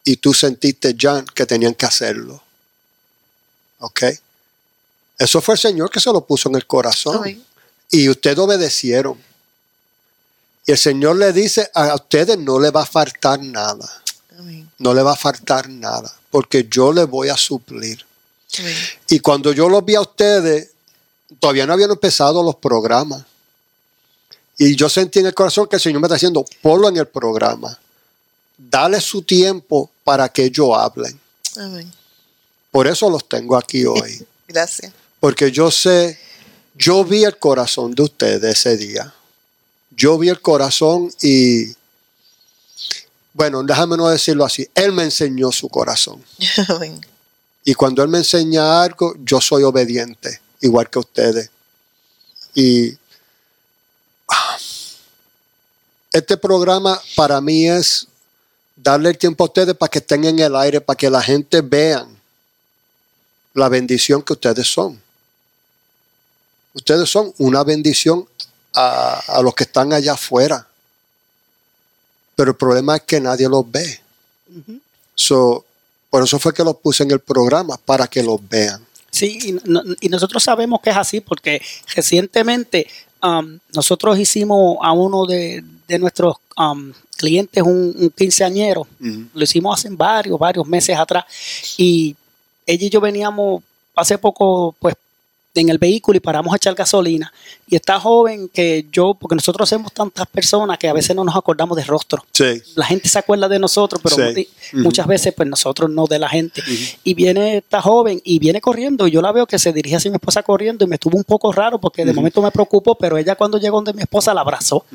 y 0.03 0.17
tú 0.17 0.33
sentiste, 0.33 0.95
Jan, 0.97 1.25
que 1.25 1.45
tenían 1.45 1.75
que 1.75 1.85
hacerlo. 1.85 2.41
¿Ok? 3.79 4.03
Eso 5.17 5.39
fue 5.41 5.53
el 5.53 5.59
Señor 5.59 5.91
que 5.91 5.99
se 5.99 6.11
lo 6.11 6.25
puso 6.25 6.49
en 6.49 6.55
el 6.55 6.65
corazón. 6.65 7.43
Y 7.91 8.09
ustedes 8.09 8.39
obedecieron. 8.39 9.21
Y 10.65 10.71
el 10.71 10.77
Señor 10.77 11.17
le 11.17 11.31
dice, 11.31 11.69
a 11.73 11.93
ustedes 11.93 12.37
no 12.39 12.59
le 12.59 12.71
va 12.71 12.81
a 12.81 12.85
faltar 12.85 13.39
nada. 13.39 14.01
No 14.79 14.93
le 14.95 15.03
va 15.03 15.13
a 15.13 15.15
faltar 15.15 15.69
nada, 15.69 16.11
porque 16.31 16.67
yo 16.67 16.91
le 16.91 17.03
voy 17.03 17.29
a 17.29 17.37
suplir. 17.37 18.03
Y 19.09 19.19
cuando 19.19 19.53
yo 19.53 19.69
los 19.69 19.85
vi 19.85 19.93
a 19.93 20.01
ustedes, 20.01 20.71
todavía 21.39 21.67
no 21.67 21.73
habían 21.73 21.91
empezado 21.91 22.41
los 22.41 22.55
programas. 22.55 23.23
Y 24.57 24.75
yo 24.75 24.89
sentí 24.89 25.19
en 25.19 25.27
el 25.27 25.35
corazón 25.35 25.67
que 25.67 25.75
el 25.75 25.81
Señor 25.81 26.01
me 26.01 26.07
está 26.07 26.15
diciendo, 26.15 26.43
ponlo 26.63 26.89
en 26.89 26.97
el 26.97 27.07
programa. 27.07 27.77
Dale 28.57 28.99
su 28.99 29.21
tiempo 29.21 29.90
para 30.03 30.29
que 30.29 30.45
ellos 30.45 30.69
hablen. 30.75 31.19
Por 32.71 32.87
eso 32.87 33.09
los 33.09 33.27
tengo 33.27 33.57
aquí 33.57 33.85
hoy. 33.85 34.25
Gracias. 34.47 34.91
Porque 35.19 35.51
yo 35.51 35.69
sé, 35.69 36.19
yo 36.75 37.03
vi 37.03 37.23
el 37.23 37.37
corazón 37.37 37.93
de 37.93 38.03
ustedes 38.03 38.43
ese 38.43 38.77
día. 38.77 39.13
Yo 39.91 40.17
vi 40.17 40.29
el 40.29 40.41
corazón 40.41 41.13
y, 41.21 41.75
bueno, 43.33 43.61
déjame 43.63 43.97
no 43.97 44.07
decirlo 44.07 44.45
así, 44.45 44.67
Él 44.73 44.93
me 44.93 45.03
enseñó 45.03 45.51
su 45.51 45.69
corazón. 45.69 46.23
y 47.65 47.73
cuando 47.75 48.01
Él 48.01 48.09
me 48.09 48.19
enseña 48.19 48.81
algo, 48.81 49.13
yo 49.19 49.39
soy 49.41 49.63
obediente, 49.63 50.41
igual 50.61 50.89
que 50.89 50.99
ustedes. 50.99 51.51
Y 52.55 52.97
este 56.11 56.35
programa 56.37 56.99
para 57.15 57.39
mí 57.39 57.67
es 57.67 58.07
darle 58.75 59.09
el 59.09 59.17
tiempo 59.17 59.43
a 59.43 59.47
ustedes 59.47 59.75
para 59.75 59.89
que 59.89 59.99
estén 59.99 60.25
en 60.25 60.39
el 60.39 60.55
aire, 60.55 60.81
para 60.81 60.97
que 60.97 61.09
la 61.09 61.21
gente 61.21 61.61
vean 61.61 62.19
la 63.53 63.69
bendición 63.69 64.21
que 64.21 64.33
ustedes 64.33 64.67
son. 64.67 65.01
Ustedes 66.73 67.09
son 67.09 67.33
una 67.37 67.63
bendición 67.63 68.27
a, 68.73 69.41
los 69.43 69.53
que 69.53 69.63
están 69.63 69.91
allá 69.93 70.13
afuera. 70.13 70.67
Pero 72.35 72.51
el 72.51 72.57
problema 72.57 72.95
es 72.95 73.03
que 73.03 73.19
nadie 73.19 73.47
los 73.49 73.69
ve. 73.69 73.99
por 76.09 76.23
eso 76.23 76.39
fue 76.39 76.53
que 76.53 76.63
los 76.63 76.77
puse 76.77 77.03
en 77.03 77.11
el 77.11 77.19
programa, 77.19 77.77
para 77.77 78.07
que 78.07 78.23
los 78.23 78.39
vean. 78.47 78.85
Sí, 79.11 79.59
y, 80.01 80.09
nosotros 80.09 80.41
sabemos 80.41 80.79
que 80.81 80.89
es 80.89 80.97
así, 80.97 81.19
porque 81.19 81.61
recientemente 81.93 82.87
um, 83.23 83.59
nosotros 83.73 84.17
hicimos 84.19 84.77
a 84.81 84.91
uno 84.91 85.25
de, 85.25 85.63
nuestros 85.99 86.35
um, 86.57 86.93
clientes 87.17 87.61
un, 87.63 88.13
quinceañero. 88.15 88.87
Lo 89.33 89.43
hicimos 89.43 89.79
hace 89.79 89.89
varios, 89.91 90.39
varios 90.39 90.67
meses 90.67 90.97
atrás. 90.97 91.25
Y 91.77 92.15
ella 92.65 92.87
y 92.87 92.89
yo 92.89 93.01
veníamos 93.01 93.63
hace 93.95 94.17
poco, 94.17 94.75
pues, 94.79 94.95
en 95.59 95.69
el 95.69 95.77
vehículo 95.77 96.17
y 96.17 96.19
paramos 96.19 96.53
a 96.53 96.55
echar 96.55 96.73
gasolina. 96.75 97.31
Y 97.67 97.75
está 97.75 97.99
joven 97.99 98.49
que 98.53 98.85
yo, 98.91 99.13
porque 99.13 99.35
nosotros 99.35 99.67
hacemos 99.67 99.91
tantas 99.93 100.27
personas 100.27 100.77
que 100.77 100.87
a 100.87 100.93
veces 100.93 101.15
no 101.15 101.23
nos 101.23 101.35
acordamos 101.35 101.75
de 101.77 101.83
rostro. 101.83 102.23
La 102.75 102.85
gente 102.85 103.09
se 103.09 103.19
acuerda 103.19 103.49
de 103.49 103.59
nosotros, 103.59 104.01
pero 104.01 104.15
muchas 104.73 105.07
veces 105.07 105.33
pues 105.35 105.47
nosotros 105.49 105.89
no 105.89 106.07
de 106.07 106.19
la 106.19 106.29
gente. 106.29 106.61
Y 107.03 107.13
viene 107.13 107.57
esta 107.57 107.81
joven 107.81 108.21
y 108.23 108.39
viene 108.39 108.61
corriendo. 108.61 109.07
Y 109.07 109.11
yo 109.11 109.21
la 109.21 109.31
veo 109.31 109.45
que 109.45 109.59
se 109.59 109.73
dirige 109.73 109.97
hacia 109.97 110.11
mi 110.11 110.15
esposa 110.15 110.43
corriendo 110.43 110.85
y 110.85 110.87
me 110.87 110.95
estuvo 110.95 111.17
un 111.17 111.23
poco 111.23 111.51
raro 111.51 111.79
porque 111.79 112.05
de 112.05 112.13
momento 112.13 112.41
me 112.41 112.51
preocupó, 112.51 112.95
pero 112.95 113.17
ella 113.17 113.35
cuando 113.35 113.57
llegó 113.57 113.77
donde 113.77 113.93
mi 113.93 114.01
esposa 114.01 114.33
la 114.33 114.41
abrazó. 114.41 114.85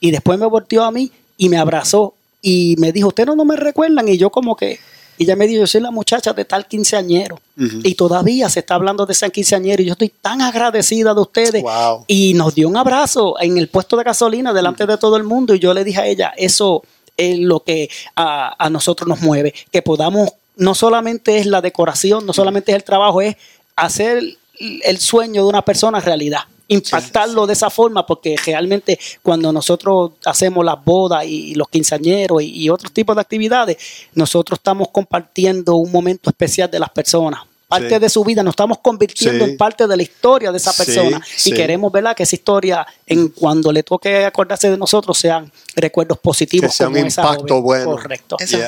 Y 0.00 0.10
después 0.10 0.38
me 0.38 0.46
volteó 0.46 0.84
a 0.84 0.90
mí 0.90 1.10
y 1.36 1.48
me 1.48 1.56
abrazó 1.56 2.14
y 2.42 2.76
me 2.78 2.92
dijo, 2.92 3.08
ustedes 3.08 3.34
no 3.34 3.44
me 3.44 3.56
recuerdan. 3.56 4.06
Y 4.08 4.18
yo 4.18 4.30
como 4.30 4.54
que 4.54 4.78
y 5.18 5.24
ella 5.24 5.36
me 5.36 5.46
dijo, 5.46 5.60
yo 5.60 5.66
soy 5.66 5.80
la 5.80 5.90
muchacha 5.90 6.32
de 6.32 6.44
tal 6.44 6.66
quinceañero. 6.66 7.40
Y 7.56 7.94
todavía 7.94 8.48
se 8.48 8.60
está 8.60 8.74
hablando 8.74 9.06
de 9.06 9.12
ese 9.12 9.30
quinceañero. 9.30 9.82
Y 9.82 9.86
yo 9.86 9.92
estoy 9.92 10.08
tan 10.08 10.42
agradecida 10.42 11.14
de 11.14 11.20
ustedes. 11.20 11.64
Y 12.06 12.34
nos 12.34 12.54
dio 12.54 12.68
un 12.68 12.76
abrazo 12.76 13.36
en 13.40 13.58
el 13.58 13.68
puesto 13.68 13.96
de 13.96 14.04
gasolina 14.04 14.52
delante 14.52 14.86
de 14.86 14.98
todo 14.98 15.16
el 15.16 15.24
mundo. 15.24 15.54
Y 15.54 15.60
yo 15.60 15.72
le 15.72 15.84
dije 15.84 16.00
a 16.00 16.06
ella, 16.06 16.32
eso 16.36 16.82
es 17.16 17.38
lo 17.38 17.60
que 17.60 17.88
a, 18.16 18.64
a 18.64 18.70
nosotros 18.70 19.08
nos 19.08 19.20
mueve. 19.20 19.54
Que 19.70 19.82
podamos, 19.82 20.32
no 20.56 20.74
solamente 20.74 21.38
es 21.38 21.46
la 21.46 21.60
decoración, 21.60 22.26
no 22.26 22.32
solamente 22.32 22.72
es 22.72 22.76
el 22.76 22.84
trabajo, 22.84 23.20
es 23.20 23.36
hacer 23.76 24.22
el 24.58 24.98
sueño 24.98 25.42
de 25.42 25.48
una 25.48 25.62
persona 25.62 26.00
realidad 26.00 26.40
impactarlo 26.68 27.46
de 27.46 27.52
esa 27.52 27.70
forma, 27.70 28.06
porque 28.06 28.36
realmente 28.44 28.98
cuando 29.22 29.52
nosotros 29.52 30.12
hacemos 30.24 30.64
las 30.64 30.82
bodas 30.82 31.24
y 31.26 31.54
los 31.54 31.68
quinceañeros 31.68 32.42
y, 32.42 32.68
otros 32.70 32.92
tipos 32.92 33.14
de 33.14 33.20
actividades, 33.20 33.76
nosotros 34.14 34.58
estamos 34.58 34.88
compartiendo 34.88 35.76
un 35.76 35.92
momento 35.92 36.30
especial 36.30 36.70
de 36.70 36.78
las 36.78 36.90
personas. 36.90 37.40
Parte 37.68 37.98
de 37.98 38.08
su 38.08 38.22
vida, 38.22 38.42
nos 38.42 38.52
estamos 38.52 38.78
convirtiendo 38.78 39.44
en 39.44 39.56
parte 39.56 39.86
de 39.86 39.96
la 39.96 40.02
historia 40.02 40.52
de 40.52 40.58
esa 40.58 40.72
persona 40.72 41.20
y 41.44 41.52
queremos 41.52 41.90
¿verdad? 41.90 42.14
que 42.14 42.22
esa 42.22 42.36
historia, 42.36 42.86
en 43.06 43.28
cuando 43.28 43.72
le 43.72 43.82
toque 43.82 44.24
acordarse 44.24 44.70
de 44.70 44.76
nosotros, 44.76 45.18
sean 45.18 45.50
recuerdos 45.74 46.18
positivos. 46.18 46.70
Que 46.70 46.76
sea 46.76 46.88
un 46.88 46.98
impacto 46.98 47.62
bueno. 47.62 47.92
Correcto. 47.92 48.36
Eso 48.38 48.58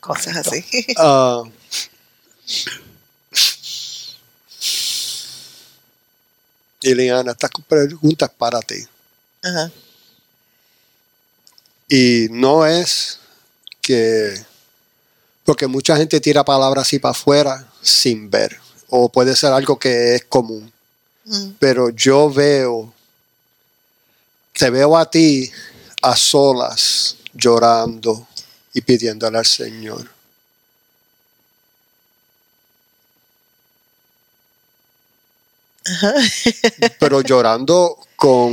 Cosas 0.00 0.36
así. 0.36 0.64
Ah, 0.98 1.42
Liliana, 6.94 7.32
estas 7.32 7.50
preguntas 7.68 8.30
para 8.36 8.60
ti. 8.60 8.86
Y 11.88 12.28
no 12.30 12.66
es 12.66 13.18
que, 13.80 14.34
porque 15.44 15.66
mucha 15.66 15.96
gente 15.96 16.20
tira 16.20 16.44
palabras 16.44 16.86
así 16.86 16.98
para 16.98 17.12
afuera 17.12 17.72
sin 17.80 18.28
ver, 18.30 18.58
o 18.88 19.08
puede 19.08 19.36
ser 19.36 19.52
algo 19.52 19.78
que 19.78 20.16
es 20.16 20.24
común. 20.24 20.72
Pero 21.58 21.90
yo 21.90 22.30
veo, 22.30 22.92
te 24.52 24.70
veo 24.70 24.96
a 24.96 25.10
ti 25.10 25.50
a 26.02 26.16
solas, 26.16 27.16
llorando 27.32 28.28
y 28.72 28.80
pidiéndole 28.80 29.38
al 29.38 29.46
Señor. 29.46 30.15
Pero 36.98 37.20
llorando 37.20 37.98
con 38.16 38.52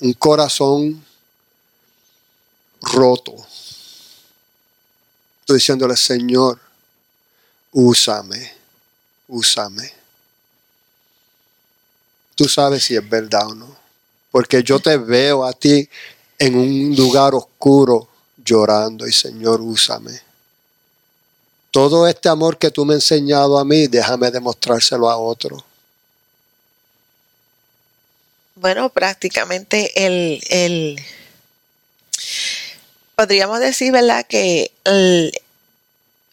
un 0.00 0.12
corazón 0.18 1.04
roto. 2.80 3.34
Estoy 5.40 5.56
diciéndole, 5.56 5.96
Señor, 5.96 6.58
úsame, 7.72 8.52
úsame. 9.28 9.92
Tú 12.34 12.48
sabes 12.48 12.84
si 12.84 12.96
es 12.96 13.08
verdad 13.08 13.48
o 13.48 13.54
no. 13.54 13.76
Porque 14.30 14.62
yo 14.62 14.80
te 14.80 14.96
veo 14.96 15.44
a 15.44 15.52
ti 15.52 15.88
en 16.38 16.56
un 16.56 16.96
lugar 16.96 17.34
oscuro 17.34 18.08
llorando 18.42 19.06
y 19.06 19.12
Señor, 19.12 19.60
úsame. 19.60 20.20
Todo 21.70 22.06
este 22.06 22.28
amor 22.28 22.58
que 22.58 22.70
tú 22.70 22.84
me 22.84 22.94
has 22.94 23.10
enseñado 23.10 23.58
a 23.58 23.64
mí, 23.64 23.86
déjame 23.86 24.30
demostrárselo 24.30 25.08
a 25.08 25.16
otro. 25.16 25.64
Bueno, 28.62 28.90
prácticamente 28.90 29.90
el, 30.06 30.96
podríamos 33.16 33.58
decir, 33.58 33.90
¿verdad? 33.90 34.24
Que 34.24 34.70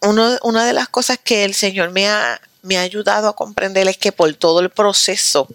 una 0.02 0.66
de 0.66 0.74
las 0.74 0.90
cosas 0.90 1.18
que 1.24 1.44
el 1.44 1.56
Señor 1.56 1.90
me 1.90 2.08
ha, 2.08 2.40
me 2.62 2.78
ha 2.78 2.82
ayudado 2.82 3.30
a 3.30 3.36
comprender 3.36 3.88
es 3.88 3.98
que 3.98 4.12
por 4.12 4.32
todo 4.36 4.60
el 4.60 4.70
proceso 4.70 5.48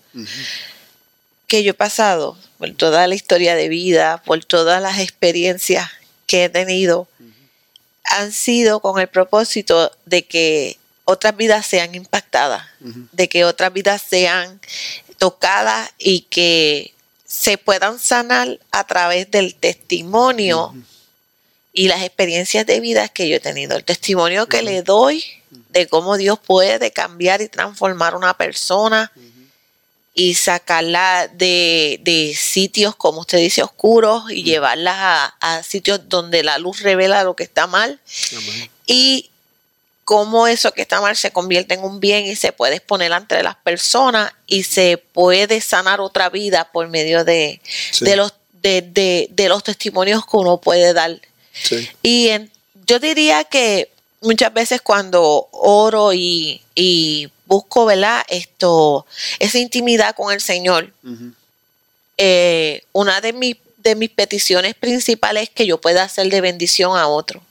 que 1.47 1.63
yo 1.63 1.71
he 1.71 1.75
pasado, 1.75 2.37
por 2.59 2.73
toda 2.73 3.07
la 3.07 3.15
historia 3.15 3.55
de 3.55 3.69
vida, 3.69 4.21
por 4.25 4.45
todas 4.45 4.83
las 4.83 4.99
experiencias 4.99 5.89
que 6.27 6.47
he 6.47 6.49
tenido, 6.49 7.07
han 8.03 8.33
sido 8.33 8.81
con 8.81 9.01
el 9.01 9.07
propósito 9.07 9.97
de 10.07 10.27
que 10.27 10.77
otras 11.05 11.37
vidas 11.37 11.67
sean 11.67 11.95
impactadas, 11.95 12.67
de 12.81 13.29
que 13.29 13.45
otras 13.45 13.73
vidas 13.73 14.03
sean 14.03 14.61
tocadas 15.25 15.91
y 15.97 16.21
que 16.29 16.93
se 17.25 17.57
puedan 17.57 17.99
sanar 17.99 18.61
a 18.73 18.87
través 18.87 19.31
del 19.31 19.55
testimonio 19.55 20.75
y 21.73 21.89
las 21.89 22.03
experiencias 22.03 22.67
de 22.67 22.79
vida 22.79 23.09
que 23.09 23.27
yo 23.27 23.37
he 23.37 23.41
tenido. 23.41 23.75
El 23.75 23.85
testimonio 23.85 24.47
que 24.51 24.61
le 24.61 24.83
doy 24.83 25.25
de 25.71 25.87
cómo 25.87 26.19
Dios 26.19 26.39
puede 26.39 26.91
cambiar 26.91 27.41
y 27.41 27.49
transformar 27.49 28.17
una 28.17 28.37
persona 28.37 29.11
y 30.13 30.35
sacarla 30.35 31.27
de, 31.29 32.37
sitios, 32.39 32.95
como 32.95 33.21
usted 33.21 33.39
dice, 33.39 33.63
oscuros 33.63 34.31
y 34.31 34.43
llevarla 34.43 35.35
a, 35.41 35.63
sitios 35.63 36.07
donde 36.07 36.43
la 36.43 36.59
luz 36.59 36.83
revela 36.83 37.25
lo 37.25 37.35
que 37.35 37.45
está 37.45 37.67
mal. 37.67 37.99
Y 38.87 39.31
cómo 40.05 40.47
eso 40.47 40.73
que 40.73 40.83
está 40.83 41.01
mal 41.01 41.17
se 41.17 41.33
convierte 41.33 41.75
en 41.75 41.83
un 41.83 42.01
bien 42.01 42.27
y 42.27 42.37
se 42.37 42.53
puede 42.53 42.77
exponer 42.77 43.13
ante 43.13 43.43
las 43.43 43.57
personas 43.57 44.33
y 44.47 44.65
se 44.65 44.99
puede 44.99 45.61
sanar 45.61 46.01
otra 46.01 46.29
vida 46.31 46.71
por 46.73 46.89
medio 46.89 47.25
de, 47.25 47.61
los, 48.17 48.35
de, 48.63 49.47
los 49.49 49.65
testimonios 49.65 50.25
que 50.27 50.37
uno 50.37 50.59
puede 50.59 50.93
dar. 50.93 51.19
Y 52.03 52.31
yo 52.87 52.99
diría 52.99 53.45
que 53.45 53.91
muchas 54.21 54.53
veces 54.53 54.81
cuando 54.81 55.49
oro 55.53 56.13
y, 56.13 56.61
busco, 57.47 57.85
¿verdad? 57.85 58.25
Esto, 58.29 59.07
esa 59.39 59.59
intimidad 59.59 60.15
con 60.15 60.33
el 60.33 60.41
Señor, 60.41 60.93
eh, 62.17 62.83
una 62.93 63.21
de 63.21 63.33
mis, 63.33 63.57
de 63.79 63.95
mis 63.95 64.11
peticiones 64.11 64.75
principales 64.75 65.45
es 65.45 65.51
que 65.51 65.67
yo 65.67 65.81
pueda 65.81 66.03
hacer 66.03 66.29
de 66.31 66.41
bendición 66.41 66.97
a 66.97 67.07
otro. 67.07 67.43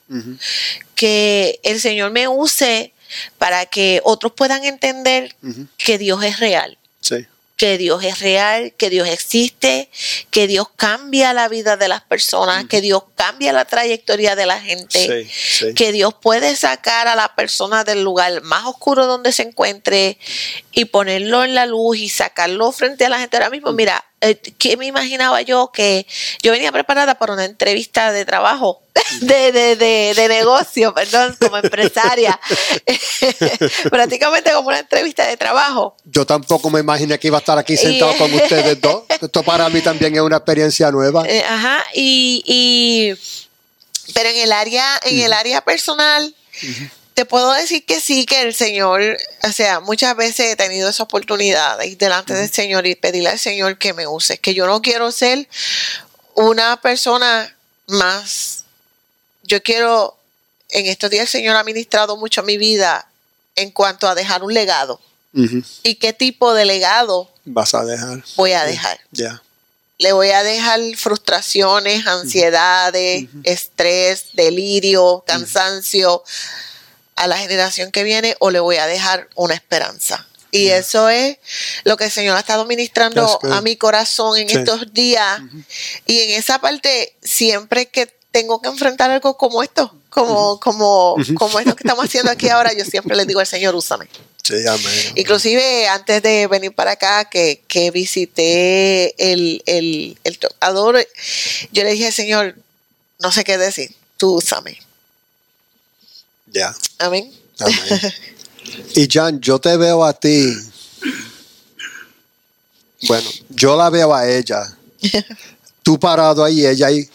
Que 0.95 1.59
el 1.63 1.79
Señor 1.79 2.11
me 2.11 2.27
use 2.27 2.93
para 3.37 3.65
que 3.65 4.01
otros 4.03 4.33
puedan 4.33 4.63
entender 4.63 5.35
que 5.77 5.97
Dios 5.97 6.23
es 6.23 6.39
real. 6.39 6.77
Sí. 7.01 7.27
Que 7.55 7.77
Dios 7.77 8.03
es 8.03 8.19
real, 8.19 8.73
que 8.77 8.89
Dios 8.89 9.07
existe, 9.07 9.89
que 10.31 10.47
Dios 10.47 10.67
cambia 10.75 11.33
la 11.33 11.47
vida 11.47 11.77
de 11.77 11.87
las 11.87 12.01
personas, 12.01 12.65
que 12.65 12.81
Dios 12.81 13.03
cambia 13.15 13.53
la 13.53 13.65
trayectoria 13.65 14.35
de 14.35 14.45
la 14.45 14.59
gente, 14.59 15.29
que 15.75 15.91
Dios 15.91 16.15
puede 16.15 16.55
sacar 16.55 17.07
a 17.07 17.15
la 17.15 17.35
persona 17.35 17.83
del 17.83 18.03
lugar 18.03 18.41
más 18.41 18.65
oscuro 18.65 19.05
donde 19.05 19.31
se 19.31 19.43
encuentre 19.43 20.17
y 20.71 20.85
ponerlo 20.85 21.43
en 21.43 21.53
la 21.53 21.65
luz 21.67 21.97
y 21.97 22.09
sacarlo 22.09 22.71
frente 22.71 23.05
a 23.05 23.09
la 23.09 23.19
gente. 23.19 23.37
Ahora 23.37 23.51
mismo, 23.51 23.71
mira, 23.71 24.03
eh, 24.23 24.39
¿qué 24.57 24.77
me 24.77 24.85
imaginaba 24.85 25.41
yo? 25.41 25.71
Que 25.73 26.07
yo 26.41 26.51
venía 26.51 26.71
preparada 26.71 27.15
para 27.15 27.33
una 27.33 27.45
entrevista 27.45 28.11
de 28.13 28.23
trabajo, 28.23 28.81
de, 29.21 29.51
de, 29.51 29.75
de, 29.75 30.13
de 30.15 30.27
negocio, 30.27 30.93
perdón, 30.93 31.35
como 31.39 31.57
empresaria, 31.57 32.39
prácticamente 33.89 34.51
como 34.53 34.69
una 34.69 34.79
entrevista 34.79 35.27
de 35.27 35.35
trabajo. 35.35 35.97
Yo 36.05 36.25
tampoco 36.25 36.69
me 36.69 36.79
imaginé 36.79 37.19
que 37.19 37.27
iba 37.27 37.37
a 37.37 37.39
estar 37.39 37.57
aquí 37.57 37.75
sentado 37.75 38.15
con 38.17 38.33
ustedes 38.33 38.79
dos. 38.79 39.03
Esto 39.21 39.43
para 39.43 39.67
mí 39.69 39.81
también 39.81 40.15
es 40.15 40.21
una 40.21 40.37
experiencia 40.37 40.89
nueva. 40.89 41.27
Eh, 41.27 41.43
ajá, 41.43 41.83
y, 41.93 42.43
y, 42.45 44.13
pero 44.13 44.29
en 44.29 44.37
el 44.37 44.51
área, 44.53 44.99
en 45.03 45.19
el 45.19 45.33
área 45.33 45.61
personal, 45.61 46.33
te 47.13 47.25
puedo 47.25 47.51
decir 47.53 47.85
que 47.85 47.99
sí, 47.99 48.25
que 48.25 48.41
el 48.41 48.53
Señor, 48.53 49.17
o 49.43 49.51
sea, 49.51 49.79
muchas 49.79 50.15
veces 50.15 50.51
he 50.51 50.55
tenido 50.55 50.89
esa 50.89 51.03
oportunidad 51.03 51.77
de 51.77 51.87
ir 51.87 51.97
delante 51.97 52.33
del 52.33 52.51
Señor 52.51 52.87
y 52.87 52.95
pedirle 52.95 53.29
al 53.29 53.39
Señor 53.39 53.77
que 53.77 53.93
me 53.93 54.07
use, 54.07 54.39
que 54.39 54.53
yo 54.53 54.65
no 54.65 54.81
quiero 54.81 55.11
ser 55.11 55.47
una 56.35 56.81
persona 56.81 57.55
más. 57.87 58.65
Yo 59.43 59.61
quiero, 59.61 60.17
en 60.69 60.87
estos 60.87 61.09
días 61.11 61.23
el 61.23 61.41
Señor 61.41 61.55
ha 61.55 61.63
ministrado 61.63 62.17
mucho 62.17 62.41
mi 62.41 62.57
vida 62.57 63.07
en 63.55 63.69
cuanto 63.71 64.07
a 64.07 64.15
dejar 64.15 64.43
un 64.43 64.53
legado. 64.53 64.99
¿Y 65.83 65.95
qué 65.95 66.13
tipo 66.13 66.53
de 66.53 66.65
legado 66.65 67.31
vas 67.45 67.73
a 67.73 67.83
dejar? 67.83 68.23
Voy 68.35 68.53
a 68.53 68.65
dejar. 68.65 68.99
Ya. 69.11 69.41
Le 69.97 70.13
voy 70.13 70.29
a 70.29 70.43
dejar 70.43 70.79
frustraciones, 70.95 72.05
ansiedades, 72.05 73.27
estrés, 73.43 74.27
delirio, 74.33 75.23
cansancio 75.25 76.23
a 77.15 77.27
la 77.27 77.37
generación 77.37 77.91
que 77.91 78.03
viene 78.03 78.35
o 78.39 78.51
le 78.51 78.59
voy 78.59 78.77
a 78.77 78.87
dejar 78.87 79.29
una 79.35 79.53
esperanza. 79.53 80.27
Y 80.51 80.67
eso 80.67 81.09
es 81.09 81.37
lo 81.83 81.97
que 81.97 82.05
el 82.05 82.11
Señor 82.11 82.37
ha 82.37 82.39
estado 82.39 82.65
ministrando 82.65 83.39
a 83.51 83.61
mi 83.61 83.75
corazón 83.75 84.37
en 84.37 84.49
estos 84.51 84.93
días. 84.93 85.41
Y 86.05 86.19
en 86.19 86.29
esa 86.31 86.59
parte, 86.59 87.15
siempre 87.23 87.87
que 87.87 88.05
tengo 88.29 88.61
que 88.61 88.69
enfrentar 88.69 89.09
algo 89.09 89.35
como 89.35 89.63
esto, 89.63 89.95
como, 90.09 90.59
como, 90.59 91.15
como 91.35 91.59
esto 91.59 91.75
que 91.75 91.83
estamos 91.83 92.05
haciendo 92.05 92.31
aquí 92.31 92.49
ahora, 92.49 92.71
yo 92.73 92.85
siempre 92.85 93.15
le 93.15 93.25
digo 93.25 93.39
al 93.39 93.47
Señor, 93.47 93.73
úsame. 93.73 94.07
Sí, 94.43 94.55
amén, 94.67 95.13
Inclusive 95.15 95.87
antes 95.87 96.21
de 96.21 96.45
venir 96.47 96.75
para 96.75 96.91
acá, 96.91 97.25
que, 97.25 97.63
que 97.67 97.89
visité 97.89 99.15
el, 99.31 99.63
el, 99.65 100.19
el 100.23 100.37
tocador, 100.37 101.07
yo 101.71 101.83
le 101.83 101.93
dije, 101.93 102.11
Señor, 102.11 102.55
no 103.19 103.31
sé 103.31 103.43
qué 103.43 103.57
decir, 103.57 103.95
tú 104.17 104.35
úsame. 104.35 104.77
Ya. 106.53 106.73
Amén. 106.99 107.31
Y 108.95 109.07
Jan, 109.11 109.39
yo 109.41 109.59
te 109.59 109.75
veo 109.75 110.05
a 110.05 110.13
ti. 110.13 110.55
Bueno, 113.07 113.29
yo 113.49 113.75
la 113.75 113.89
veo 113.89 114.13
a 114.15 114.27
ella. 114.27 114.77
Tú 115.83 115.99
parado 115.99 116.43
ahí, 116.43 116.65
ella 116.65 116.87
ahí 116.87 117.09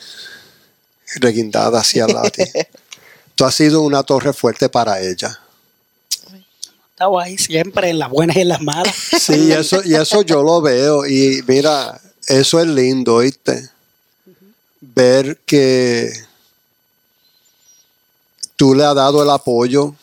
reguindada 1.17 1.81
hacia 1.81 2.07
la 2.07 2.23
ti. 2.31 2.43
Tú 3.35 3.45
has 3.45 3.55
sido 3.55 3.83
una 3.83 4.03
torre 4.03 4.33
fuerte 4.33 4.69
para 4.69 5.01
ella. 5.01 5.39
Estaba 6.91 7.23
ahí 7.23 7.39
siempre 7.39 7.91
en 7.91 7.99
las 7.99 8.11
buenas 8.11 8.37
y 8.37 8.41
en 8.41 8.49
las 8.49 8.61
malas. 8.61 8.95
Sí, 9.19 9.53
eso, 9.53 9.81
y 9.85 9.95
eso 9.95 10.23
yo 10.23 10.43
lo 10.43 10.61
veo. 10.61 11.07
Y 11.07 11.43
mira, 11.47 12.01
eso 12.27 12.61
es 12.61 12.67
lindo, 12.67 13.15
¿oíste? 13.15 13.71
Ver 14.81 15.39
que 15.47 16.13
tú 18.59 18.75
le 18.75 18.85
has 18.85 18.95
dado 18.97 19.23
el 19.23 19.31
apoyo 19.31 19.95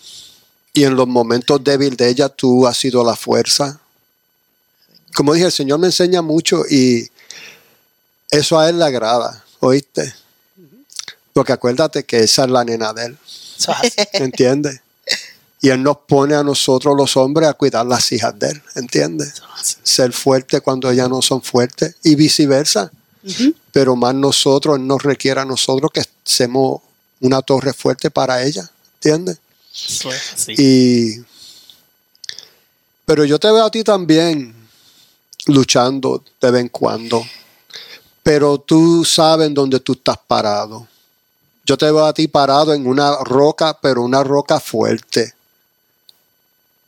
y 0.73 0.85
en 0.85 0.95
los 0.95 1.07
momentos 1.07 1.61
débiles 1.61 1.97
de 1.97 2.09
ella 2.09 2.29
tú 2.29 2.65
has 2.65 2.77
sido 2.77 3.03
la 3.03 3.15
fuerza. 3.15 3.81
Como 5.13 5.33
dije, 5.33 5.47
el 5.47 5.51
Señor 5.51 5.77
me 5.79 5.87
enseña 5.87 6.21
mucho 6.21 6.63
y 6.69 7.09
eso 8.31 8.57
a 8.57 8.69
Él 8.69 8.79
le 8.79 8.85
agrada, 8.85 9.43
¿oíste? 9.59 10.15
Porque 11.33 11.51
acuérdate 11.51 12.05
que 12.05 12.23
esa 12.23 12.45
es 12.45 12.49
la 12.49 12.63
nena 12.63 12.93
de 12.93 13.07
Él. 13.07 13.17
¿Entiendes? 14.13 14.79
Y 15.59 15.69
Él 15.69 15.83
nos 15.83 15.97
pone 16.07 16.35
a 16.35 16.43
nosotros 16.43 16.95
los 16.95 17.17
hombres 17.17 17.49
a 17.49 17.53
cuidar 17.55 17.85
las 17.85 18.09
hijas 18.13 18.39
de 18.39 18.51
Él, 18.51 18.61
¿entiendes? 18.75 19.33
Ser 19.83 20.13
fuerte 20.13 20.61
cuando 20.61 20.89
ellas 20.89 21.09
no 21.09 21.21
son 21.21 21.41
fuertes 21.41 21.95
y 22.03 22.15
viceversa. 22.15 22.89
Pero 23.73 23.97
más 23.97 24.15
nosotros, 24.15 24.77
Él 24.77 24.87
nos 24.87 25.03
requiere 25.03 25.41
a 25.41 25.45
nosotros 25.45 25.91
que 25.93 26.03
seamos 26.23 26.84
una 27.19 27.41
torre 27.41 27.73
fuerte 27.73 28.11
para 28.11 28.43
ella, 28.43 28.69
¿entiendes? 28.95 29.39
Y, 30.47 31.15
pero 33.05 33.25
yo 33.25 33.39
te 33.39 33.51
veo 33.51 33.63
a 33.63 33.71
ti 33.71 33.83
también 33.83 34.55
luchando 35.47 36.23
de 36.41 36.51
vez 36.51 36.61
en 36.61 36.69
cuando, 36.69 37.23
pero 38.23 38.57
tú 38.57 39.05
sabes 39.05 39.53
dónde 39.53 39.79
tú 39.79 39.93
estás 39.93 40.17
parado. 40.25 40.87
Yo 41.65 41.77
te 41.77 41.85
veo 41.85 42.05
a 42.05 42.13
ti 42.13 42.27
parado 42.27 42.73
en 42.73 42.87
una 42.87 43.17
roca, 43.23 43.77
pero 43.81 44.03
una 44.03 44.23
roca 44.23 44.59
fuerte. 44.59 45.33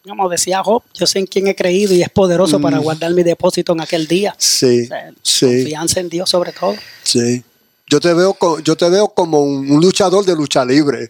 Como 0.07 0.29
decía 0.29 0.63
Job, 0.63 0.83
yo 0.93 1.05
sé 1.05 1.19
en 1.19 1.25
quién 1.25 1.47
he 1.47 1.55
creído 1.55 1.93
y 1.93 2.01
es 2.01 2.09
poderoso 2.09 2.61
para 2.61 2.79
mm. 2.79 2.83
guardar 2.83 3.13
mi 3.13 3.23
depósito 3.23 3.73
en 3.73 3.81
aquel 3.81 4.07
día. 4.07 4.35
Sí, 4.37 4.87
sí. 5.21 5.45
Confianza 5.45 5.99
en 5.99 6.09
Dios 6.09 6.29
sobre 6.29 6.53
todo. 6.53 6.75
Sí. 7.03 7.43
Yo 7.89 8.01
te 8.01 8.13
veo, 8.13 8.37
yo 8.63 8.75
te 8.75 8.89
veo 8.89 9.07
como 9.07 9.39
un, 9.41 9.79
luchador 9.79 10.25
de 10.25 10.35
lucha 10.35 10.65
libre. 10.65 11.09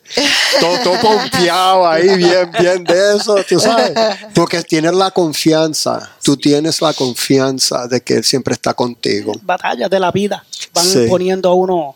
todo, 0.59 0.77
todo 0.83 0.99
confiado 1.01 1.87
ahí, 1.87 2.07
bien, 2.15 2.51
bien 2.59 2.83
de 2.83 3.15
eso, 3.15 3.35
tú 3.49 3.59
sabes. 3.59 3.93
Porque 4.35 4.61
tienes 4.61 4.93
la 4.93 5.09
confianza, 5.09 6.11
tú 6.23 6.37
tienes 6.37 6.79
la 6.79 6.93
confianza 6.93 7.87
de 7.87 8.01
que 8.01 8.17
Él 8.17 8.23
siempre 8.23 8.53
está 8.53 8.75
contigo. 8.75 9.33
Batallas 9.41 9.89
de 9.89 9.99
la 9.99 10.11
vida 10.11 10.45
van 10.71 10.85
poniendo 11.09 11.49
a 11.49 11.55
uno 11.55 11.95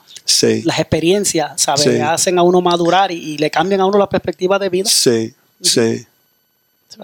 las 0.63 0.79
experiencias, 0.79 1.61
¿sabes? 1.61 2.01
Hacen 2.01 2.39
a 2.39 2.43
uno 2.43 2.59
madurar 2.61 3.11
y, 3.11 3.37
le 3.37 3.51
cambian 3.51 3.81
a 3.81 3.85
uno 3.85 3.99
la 3.99 4.09
perspectiva 4.09 4.57
de 4.57 4.69
vida. 4.69 4.89
Sí, 4.89 5.33
sí. 5.61 6.07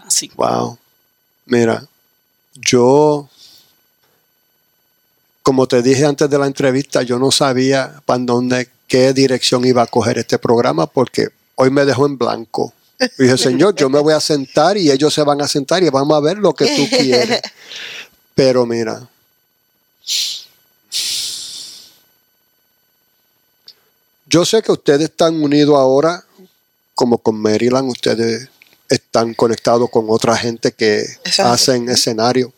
Así. 0.05 0.31
Wow. 0.35 0.77
Mira, 1.45 1.85
yo 2.55 3.29
como 5.47 5.65
te 5.65 5.81
dije 5.81 6.05
antes 6.05 6.29
de 6.29 6.37
la 6.37 6.45
entrevista, 6.45 7.03
yo 7.03 7.17
no 7.17 7.31
sabía 7.31 8.01
para 8.03 8.21
dónde, 8.21 8.67
qué 8.85 9.13
dirección 9.13 9.63
iba 9.63 9.81
a 9.81 9.87
coger 9.87 10.17
este 10.17 10.37
programa 10.37 10.87
porque 10.87 11.29
hoy 11.55 11.71
me 11.71 11.85
dejó 11.85 12.05
en 12.05 12.17
blanco. 12.17 12.73
Y 13.17 13.23
dije, 13.23 13.37
Señor, 13.37 13.73
yo 13.73 13.89
me 13.89 14.01
voy 14.01 14.13
a 14.13 14.19
sentar 14.19 14.75
y 14.75 14.91
ellos 14.91 15.13
se 15.13 15.23
van 15.23 15.41
a 15.41 15.47
sentar 15.47 15.81
y 15.81 15.89
vamos 15.89 16.17
a 16.17 16.19
ver 16.19 16.37
lo 16.37 16.53
que 16.53 16.65
tú 16.65 16.89
quieres. 16.89 17.39
Pero 18.35 18.65
mira, 18.65 19.07
yo 24.25 24.43
sé 24.43 24.61
que 24.61 24.73
ustedes 24.73 25.03
están 25.03 25.41
unidos 25.41 25.77
ahora, 25.77 26.25
como 26.93 27.19
con 27.19 27.39
Maryland, 27.39 27.89
ustedes 27.89 28.49
están 28.89 29.33
conectados 29.33 29.89
con 29.89 30.07
otra 30.09 30.35
gente 30.35 30.73
que 30.73 31.05
hacen 31.37 31.87
escenario. 31.87 32.51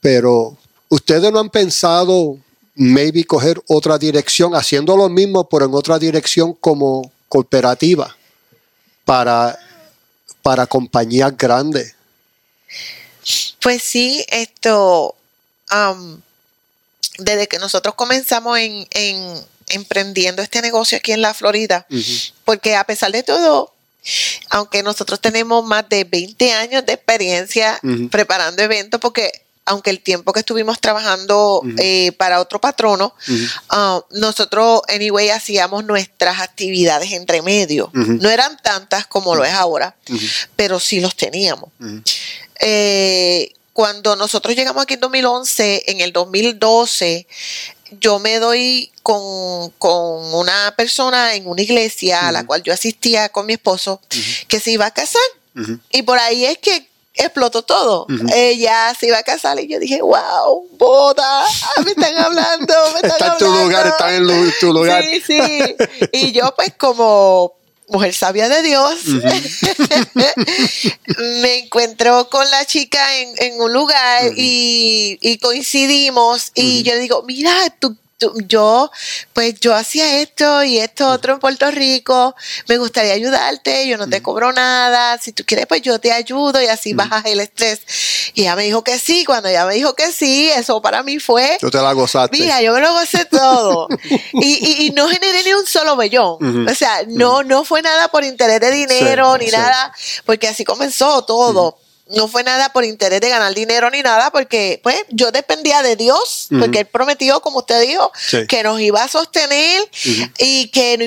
Pero 0.00 0.58
¿Ustedes 0.92 1.32
no 1.32 1.40
han 1.40 1.48
pensado 1.48 2.38
maybe 2.74 3.24
coger 3.24 3.58
otra 3.66 3.96
dirección, 3.96 4.54
haciendo 4.54 4.94
lo 4.94 5.08
mismo, 5.08 5.48
pero 5.48 5.64
en 5.64 5.72
otra 5.72 5.98
dirección 5.98 6.52
como 6.52 7.10
cooperativa 7.30 8.14
para, 9.06 9.58
para 10.42 10.66
compañías 10.66 11.34
grandes? 11.34 11.94
Pues 13.62 13.82
sí, 13.82 14.26
esto, 14.28 15.14
desde 17.16 17.48
que 17.48 17.58
nosotros 17.58 17.94
comenzamos 17.94 18.58
en, 18.58 18.86
emprendiendo 19.68 20.42
este 20.42 20.60
negocio 20.60 20.98
aquí 20.98 21.12
en 21.12 21.22
la 21.22 21.32
Florida, 21.32 21.86
porque 22.44 22.76
a 22.76 22.84
pesar 22.84 23.12
de 23.12 23.22
todo, 23.22 23.72
aunque 24.50 24.82
nosotros 24.82 25.22
tenemos 25.22 25.64
más 25.64 25.88
de 25.88 26.04
20 26.04 26.52
años 26.52 26.84
de 26.84 26.92
experiencia 26.92 27.80
preparando 28.10 28.60
eventos, 28.62 29.00
porque 29.00 29.32
aunque 29.64 29.90
el 29.90 30.00
tiempo 30.00 30.32
que 30.32 30.40
estuvimos 30.40 30.80
trabajando 30.80 31.62
eh, 31.78 32.12
para 32.12 32.40
otro 32.40 32.60
patrono, 32.60 33.14
ah, 33.68 34.02
nosotros, 34.10 34.82
anyway, 34.88 35.30
hacíamos 35.30 35.84
nuestras 35.84 36.40
actividades 36.40 37.12
entre 37.12 37.42
medio. 37.42 37.90
No 37.92 38.28
eran 38.28 38.56
tantas 38.62 39.06
como 39.06 39.34
lo 39.34 39.44
es 39.44 39.52
ahora, 39.52 39.94
pero 40.56 40.80
sí 40.80 41.00
los 41.00 41.14
teníamos. 41.14 41.70
Eh, 42.60 43.52
cuando 43.72 44.16
nosotros 44.16 44.54
llegamos 44.54 44.82
aquí 44.82 44.94
en 44.94 45.00
2011, 45.00 45.84
en 45.86 46.00
el 46.00 46.12
2012, 46.12 47.26
yo 48.00 48.18
me 48.18 48.38
doy 48.38 48.90
con, 49.02 49.72
una 49.80 50.74
persona 50.76 51.34
en 51.34 51.46
una 51.46 51.62
iglesia 51.62 52.28
a 52.28 52.32
la 52.32 52.44
cual 52.44 52.62
yo 52.62 52.72
asistía 52.72 53.28
con 53.28 53.46
mi 53.46 53.54
esposo 53.54 54.00
que 54.48 54.60
se 54.60 54.72
iba 54.72 54.86
a 54.86 54.90
casar. 54.90 55.22
Y 55.90 56.02
por 56.02 56.18
ahí 56.18 56.46
es 56.46 56.58
que 56.58 56.88
explotó 57.14 57.62
todo. 57.62 58.06
Ella 58.34 58.94
se 58.98 59.08
iba 59.08 59.18
a 59.18 59.22
casar 59.22 59.60
y 59.60 59.68
yo 59.68 59.78
dije, 59.78 60.00
wow, 60.00 60.66
boda, 60.78 61.44
me 61.84 61.90
están 61.90 62.18
hablando, 62.18 62.74
me 62.94 63.08
están 63.08 63.10
está 63.10 63.32
en 63.32 63.38
tu 63.38 63.46
lugar, 63.46 63.86
está 63.86 64.14
en 64.14 64.52
tu 64.60 64.72
lugar. 64.72 65.04
Sí, 65.04 65.22
sí. 65.26 65.76
Y 66.12 66.32
yo 66.32 66.54
pues 66.56 66.72
como 66.76 67.54
mujer 67.92 68.14
sabia 68.14 68.48
de 68.48 68.62
Dios, 68.62 69.04
me 71.16 71.58
encuentro 71.58 72.28
con 72.30 72.50
la 72.50 72.64
chica 72.64 72.98
en, 73.18 73.60
un 73.60 73.72
lugar 73.72 74.32
y, 74.36 75.38
coincidimos 75.42 76.52
y 76.54 76.82
yo 76.82 76.94
le 76.94 77.00
digo, 77.00 77.22
mira, 77.24 77.52
tú 77.78 77.96
yo, 78.46 78.90
pues 79.32 79.58
yo 79.60 79.74
hacía 79.74 80.20
esto 80.20 80.62
y 80.64 80.78
esto 80.78 81.08
otro 81.08 81.34
en 81.34 81.38
Puerto 81.40 81.70
Rico, 81.70 82.34
me 82.68 82.78
gustaría 82.78 83.12
ayudarte, 83.12 83.86
yo 83.88 83.96
no 83.96 84.08
te 84.08 84.22
cobro 84.22 84.52
nada, 84.52 85.18
si 85.18 85.32
tú 85.32 85.44
quieres, 85.44 85.66
pues 85.66 85.82
yo 85.82 85.98
te 85.98 86.12
ayudo 86.12 86.60
y 86.60 86.66
así 86.66 86.94
bajas 86.94 87.24
el 87.26 87.40
estrés. 87.40 87.80
Y 88.34 88.42
ella 88.42 88.56
me 88.56 88.64
dijo 88.64 88.82
que 88.84 88.98
sí, 88.98 89.24
cuando 89.24 89.48
ella 89.48 89.66
me 89.66 89.74
dijo 89.74 89.94
que 89.94 90.12
sí, 90.12 90.50
eso 90.50 90.80
para 90.82 91.02
mí 91.02 91.18
fue... 91.18 91.58
Yo 91.60 91.70
te 91.70 91.78
la 91.78 91.92
gozaste. 91.92 92.36
Mira, 92.36 92.60
yo 92.62 92.72
me 92.72 92.80
lo 92.80 92.92
gocé 92.92 93.24
todo. 93.24 93.88
y, 94.32 94.86
y, 94.86 94.90
no 94.90 95.08
generé 95.08 95.42
ni 95.44 95.52
un 95.52 95.66
solo 95.66 95.96
bellón. 95.96 96.68
O 96.68 96.74
sea, 96.74 97.02
no, 97.08 97.42
no 97.42 97.64
fue 97.64 97.82
nada 97.82 98.08
por 98.08 98.24
interés 98.24 98.60
de 98.60 98.70
dinero 98.70 99.36
ni 99.38 99.46
nada, 99.46 99.92
porque 100.24 100.48
así 100.48 100.64
comenzó 100.64 101.24
todo 101.24 101.78
no 102.08 102.28
fue 102.28 102.42
nada 102.42 102.72
por 102.72 102.84
interés 102.84 103.20
de 103.20 103.28
ganar 103.28 103.54
dinero 103.54 103.90
ni 103.90 104.02
nada, 104.02 104.30
porque 104.30 104.80
pues 104.82 104.96
yo 105.10 105.30
dependía 105.30 105.82
de 105.82 105.96
Dios, 105.96 106.48
porque 106.58 106.80
Él 106.80 106.86
prometió, 106.86 107.40
como 107.40 107.58
usted 107.58 107.80
dijo, 107.80 108.12
que 108.48 108.62
nos 108.62 108.80
iba 108.80 109.02
a 109.02 109.08
sostener 109.08 109.88
y 110.38 110.68
que 110.68 110.98
no 110.98 111.04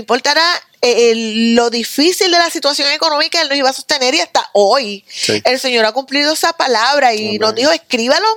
lo 1.55 1.69
difícil 1.69 2.31
de 2.31 2.37
la 2.37 2.49
situación 2.49 2.91
económica, 2.91 3.41
Él 3.41 3.49
nos 3.49 3.57
iba 3.57 3.69
a 3.69 3.73
sostener 3.73 4.13
y 4.13 4.19
hasta 4.19 4.49
hoy 4.53 5.03
el 5.43 5.59
Señor 5.59 5.85
ha 5.85 5.91
cumplido 5.91 6.33
esa 6.33 6.53
palabra 6.53 7.13
y 7.13 7.39
nos 7.39 7.55
dijo, 7.55 7.71
escríbalo, 7.71 8.27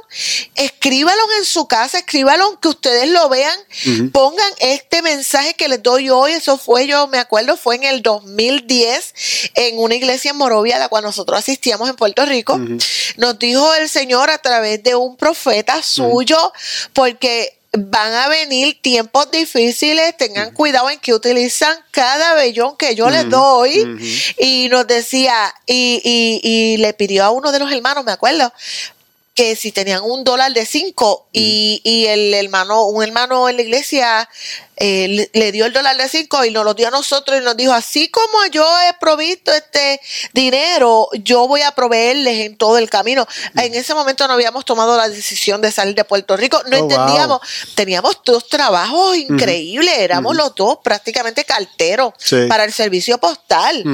escríbalo 0.54 1.22
en 1.38 1.44
su 1.44 1.66
casa, 1.66 1.98
escríbalo, 1.98 2.58
que 2.60 2.68
ustedes 2.68 3.08
lo 3.08 3.28
vean, 3.28 3.58
pongan 4.12 4.52
este 4.60 5.02
mensaje 5.02 5.54
que 5.54 5.68
les 5.68 5.82
doy 5.82 6.10
hoy, 6.10 6.32
eso 6.32 6.56
fue, 6.56 6.86
yo 6.86 7.06
me 7.08 7.18
acuerdo, 7.18 7.56
fue 7.56 7.76
en 7.76 7.84
el 7.84 8.02
2010 8.02 9.14
en 9.54 9.78
una 9.78 9.94
iglesia 9.94 10.30
en 10.30 10.36
Morovia, 10.38 10.76
a 10.76 10.78
la 10.78 10.88
cual 10.88 11.04
nosotros 11.04 11.38
asistíamos 11.38 11.88
en 11.88 11.96
Puerto 11.96 12.24
Rico, 12.24 12.58
nos 13.16 13.38
dijo 13.38 13.74
el 13.74 13.88
Señor 13.88 14.30
a 14.30 14.38
través 14.38 14.82
de 14.82 14.94
un 14.94 15.16
profeta 15.16 15.82
suyo, 15.82 16.52
porque 16.92 17.57
van 17.72 18.12
a 18.14 18.28
venir 18.28 18.80
tiempos 18.80 19.30
difíciles, 19.30 20.16
tengan 20.16 20.52
cuidado 20.52 20.88
en 20.90 20.98
que 20.98 21.12
utilizan 21.12 21.76
cada 21.90 22.34
vellón 22.34 22.76
que 22.76 22.94
yo 22.94 23.10
les 23.10 23.28
doy. 23.28 23.98
Y 24.38 24.68
nos 24.70 24.86
decía, 24.86 25.54
y, 25.66 26.00
y, 26.04 26.40
y 26.42 26.76
le 26.78 26.94
pidió 26.94 27.24
a 27.24 27.30
uno 27.30 27.52
de 27.52 27.58
los 27.58 27.70
hermanos, 27.70 28.04
me 28.04 28.12
acuerdo, 28.12 28.52
que 29.38 29.54
si 29.54 29.70
tenían 29.70 30.02
un 30.02 30.24
dólar 30.24 30.52
de 30.52 30.66
cinco 30.66 31.28
y, 31.32 31.80
y, 31.84 32.06
el 32.06 32.34
hermano, 32.34 32.86
un 32.86 33.04
hermano 33.04 33.48
en 33.48 33.54
la 33.54 33.62
iglesia 33.62 34.28
eh, 34.76 35.28
le, 35.32 35.52
dio 35.52 35.64
el 35.66 35.72
dólar 35.72 35.96
de 35.96 36.08
cinco 36.08 36.44
y 36.44 36.50
nos 36.50 36.64
lo 36.64 36.74
dio 36.74 36.88
a 36.88 36.90
nosotros 36.90 37.40
y 37.40 37.44
nos 37.44 37.56
dijo, 37.56 37.72
así 37.72 38.08
como 38.08 38.46
yo 38.50 38.68
he 38.80 38.94
provisto 38.94 39.52
este 39.52 40.00
dinero, 40.34 41.08
yo 41.22 41.46
voy 41.46 41.62
a 41.62 41.70
proveerles 41.70 42.46
en 42.46 42.56
todo 42.56 42.78
el 42.78 42.90
camino. 42.90 43.28
En 43.54 43.74
ese 43.74 43.94
momento 43.94 44.26
no 44.26 44.34
habíamos 44.34 44.64
tomado 44.64 44.96
la 44.96 45.08
decisión 45.08 45.60
de 45.60 45.70
salir 45.70 45.94
de 45.94 46.02
Puerto 46.02 46.36
Rico, 46.36 46.60
no 46.66 46.76
oh, 46.76 46.80
entendíamos, 46.80 47.40
teníamos 47.76 48.20
dos 48.24 48.48
trabajos 48.48 49.16
increíbles, 49.18 49.98
éramos 49.98 50.34
los 50.34 50.52
dos 50.56 50.78
prácticamente 50.82 51.44
carteros 51.44 52.12
para 52.48 52.64
el 52.64 52.72
servicio 52.72 53.18
postal. 53.18 53.84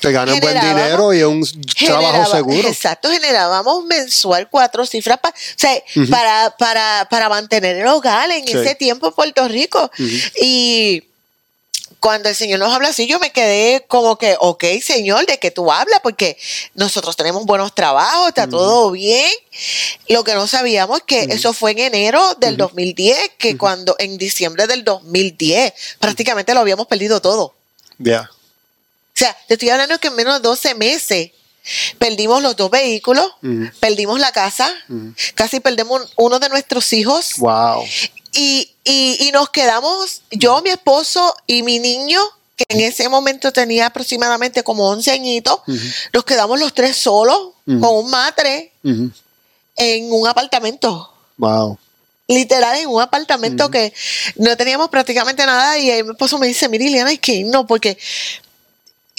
Te 0.00 0.12
ganan 0.12 0.40
buen 0.40 0.60
dinero 0.60 1.12
y 1.12 1.18
es 1.18 1.24
un 1.24 1.46
trabajo 1.86 2.30
seguro. 2.30 2.68
Exacto, 2.68 3.10
generábamos 3.10 3.84
mensual 3.84 4.48
cuatro 4.50 4.86
cifras 4.86 5.18
para, 5.18 6.56
para, 6.56 7.08
para, 7.10 7.28
mantener 7.28 7.76
el 7.76 7.86
hogar 7.86 8.30
en 8.30 8.46
ese 8.46 8.74
tiempo 8.74 9.08
en 9.08 9.12
Puerto 9.12 9.46
Rico. 9.48 9.90
Y 10.40 11.04
cuando 12.00 12.30
el 12.30 12.34
Señor 12.34 12.58
nos 12.58 12.72
habla 12.72 12.88
así, 12.88 13.06
yo 13.06 13.20
me 13.20 13.30
quedé 13.30 13.84
como 13.86 14.16
que, 14.16 14.34
ok, 14.40 14.64
Señor, 14.82 15.26
¿de 15.26 15.38
qué 15.38 15.50
tú 15.50 15.70
hablas? 15.70 16.00
Porque 16.02 16.38
nosotros 16.74 17.14
tenemos 17.14 17.44
buenos 17.44 17.74
trabajos, 17.74 18.28
está 18.28 18.48
todo 18.48 18.90
bien. 18.90 19.30
Lo 20.08 20.24
que 20.24 20.34
no 20.34 20.46
sabíamos 20.46 21.00
es 21.00 21.04
que 21.04 21.22
eso 21.34 21.52
fue 21.52 21.72
en 21.72 21.78
enero 21.80 22.34
del 22.36 22.56
2010, 22.56 23.32
que 23.36 23.58
cuando 23.58 23.96
en 23.98 24.16
diciembre 24.16 24.66
del 24.66 24.82
2010 24.82 25.74
prácticamente 25.98 26.54
lo 26.54 26.60
habíamos 26.60 26.86
perdido 26.86 27.20
todo. 27.20 27.54
Ya. 27.98 28.30
Sea, 29.20 29.36
te 29.46 29.54
estoy 29.54 29.68
hablando 29.70 29.98
que 29.98 30.08
en 30.08 30.16
menos 30.16 30.34
de 30.34 30.48
12 30.48 30.74
meses 30.74 31.30
perdimos 31.98 32.42
los 32.42 32.56
dos 32.56 32.70
vehículos, 32.70 33.32
perdimos 33.78 34.18
la 34.18 34.32
casa, 34.32 34.72
casi 35.34 35.60
perdemos 35.60 36.12
uno 36.16 36.38
de 36.38 36.48
nuestros 36.48 36.92
hijos. 36.92 37.34
Wow. 37.38 37.84
Y, 38.32 39.30
nos 39.32 39.50
quedamos, 39.50 40.22
yo, 40.30 40.60
mi 40.62 40.70
esposo 40.70 41.34
y 41.46 41.62
mi 41.62 41.78
niño, 41.78 42.20
que 42.56 42.64
en 42.68 42.80
ese 42.80 43.08
momento 43.08 43.52
tenía 43.52 43.86
aproximadamente 43.86 44.62
como 44.62 44.88
11 44.88 45.10
añitos, 45.12 45.60
nos 46.12 46.24
quedamos 46.24 46.58
los 46.58 46.74
tres 46.74 46.96
solos, 46.96 47.50
con 47.64 47.94
un 47.94 48.10
matre, 48.10 48.72
en 49.76 50.12
un 50.12 50.26
apartamento. 50.26 51.12
Wow. 51.36 51.78
Literal 52.26 52.78
en 52.78 52.88
un 52.88 53.02
apartamento 53.02 53.70
que 53.70 53.92
no 54.36 54.56
teníamos 54.56 54.88
prácticamente 54.88 55.44
nada 55.44 55.78
y 55.78 56.02
mi 56.04 56.10
esposo 56.10 56.38
me 56.38 56.46
dice, 56.46 56.68
mira 56.68 56.84
Liliana, 56.84 57.10
hay 57.10 57.18
que 57.18 57.34
irnos 57.34 57.66
porque 57.66 57.98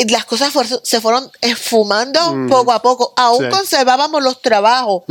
las 0.09 0.25
cosas 0.25 0.51
se 0.83 1.01
fueron 1.01 1.29
esfumando 1.41 2.19
poco 2.49 2.71
a 2.71 2.81
poco. 2.81 3.13
Aún 3.15 3.49
conservábamos 3.49 4.23
los 4.23 4.41
trabajos, 4.41 5.03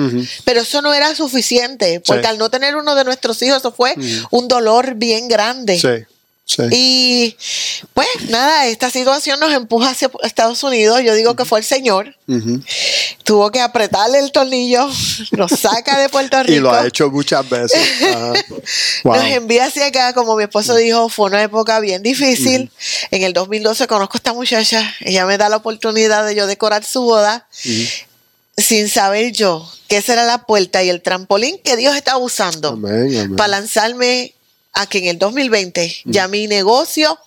pero 0.44 0.60
eso 0.60 0.82
no 0.82 0.92
era 0.92 1.14
suficiente, 1.14 2.00
porque 2.00 2.26
al 2.26 2.38
no 2.38 2.50
tener 2.50 2.76
uno 2.76 2.94
de 2.94 3.04
nuestros 3.04 3.40
hijos, 3.42 3.58
eso 3.58 3.72
fue 3.72 3.94
un 4.30 4.48
dolor 4.48 4.94
bien 4.94 5.28
grande. 5.28 5.78
Sí. 5.78 6.06
Y 6.70 7.36
pues 7.94 8.08
nada, 8.28 8.66
esta 8.66 8.90
situación 8.90 9.38
nos 9.40 9.52
empuja 9.52 9.90
hacia 9.90 10.10
Estados 10.22 10.62
Unidos. 10.62 11.02
Yo 11.02 11.14
digo 11.14 11.36
que 11.36 11.44
fue 11.44 11.60
el 11.60 11.64
Señor. 11.64 12.16
Tuvo 13.24 13.50
que 13.50 13.60
apretarle 13.60 14.18
el 14.18 14.32
tornillo, 14.32 14.88
nos 15.32 15.50
saca 15.52 15.98
de 15.98 16.08
Puerto 16.08 16.42
Rico. 16.42 16.52
y 16.56 16.60
lo 16.60 16.72
ha 16.72 16.86
hecho 16.86 17.10
muchas 17.10 17.48
veces. 17.48 17.80
Nos 19.04 19.24
envía 19.24 19.66
hacia 19.66 19.86
acá, 19.86 20.12
como 20.12 20.36
mi 20.36 20.44
esposo 20.44 20.74
dijo, 20.76 21.08
fue 21.08 21.26
una 21.26 21.42
época 21.42 21.80
bien 21.80 22.02
difícil. 22.02 22.70
En 23.10 23.22
el 23.22 23.32
2012 23.32 23.86
conozco 23.86 24.14
a 24.14 24.18
esta 24.18 24.32
muchacha. 24.32 24.94
Ella 25.00 25.26
me 25.26 25.38
da 25.38 25.48
la 25.48 25.56
oportunidad 25.56 26.24
de 26.26 26.34
yo 26.34 26.46
decorar 26.46 26.84
su 26.84 27.02
boda. 27.02 27.46
Sin 28.56 28.88
saber 28.88 29.32
yo 29.32 29.66
que 29.88 29.96
esa 29.96 30.12
era 30.12 30.24
la 30.24 30.44
puerta 30.44 30.82
y 30.82 30.90
el 30.90 31.02
trampolín 31.02 31.58
que 31.64 31.76
Dios 31.76 31.96
estaba 31.96 32.18
usando 32.18 32.78
para 33.36 33.48
lanzarme 33.48 34.34
a 34.72 34.86
que 34.86 34.98
en 34.98 35.06
el 35.06 35.18
2020 35.18 36.02
ya 36.04 36.28
mi 36.28 36.46
negocio 36.46 37.18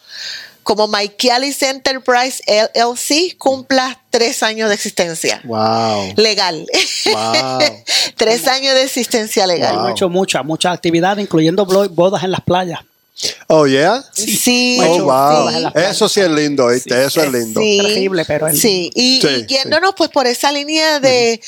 como 0.63 0.87
Michaelis 0.87 1.61
Enterprise 1.61 2.41
LLC 2.47 3.37
cumpla 3.37 3.99
tres 4.09 4.41
años 4.43 4.69
de 4.69 4.75
existencia. 4.75 5.41
Wow. 5.43 6.13
Legal. 6.15 6.65
Wow. 7.11 7.59
tres 8.15 8.47
años 8.47 8.73
de 8.73 8.83
existencia 8.83 9.45
legal. 9.45 9.75
Hemos 9.75 9.91
hecho 9.91 10.09
muchas, 10.09 10.43
muchas 10.45 10.73
actividades, 10.73 11.21
incluyendo 11.21 11.65
bodas 11.65 12.23
en 12.23 12.31
las 12.31 12.41
playas. 12.41 12.79
Oh, 13.47 13.67
yeah. 13.67 14.03
Sí. 14.13 14.79
Oh, 14.81 15.03
wow. 15.03 15.71
Eso 15.75 16.09
sí 16.09 16.19
es 16.21 16.29
lindo, 16.29 16.67
¿viste? 16.67 17.05
Eso 17.05 17.21
es 17.21 17.31
lindo. 17.31 17.61
Sí. 17.61 17.79
Terrible, 17.81 18.25
pero 18.25 18.47
es 18.47 18.59
Sí. 18.59 18.89
Y, 18.95 19.25
y 19.25 19.45
yéndonos 19.45 19.93
pues 19.95 20.09
por 20.09 20.27
esa 20.27 20.51
línea 20.51 20.99
de, 20.99 21.39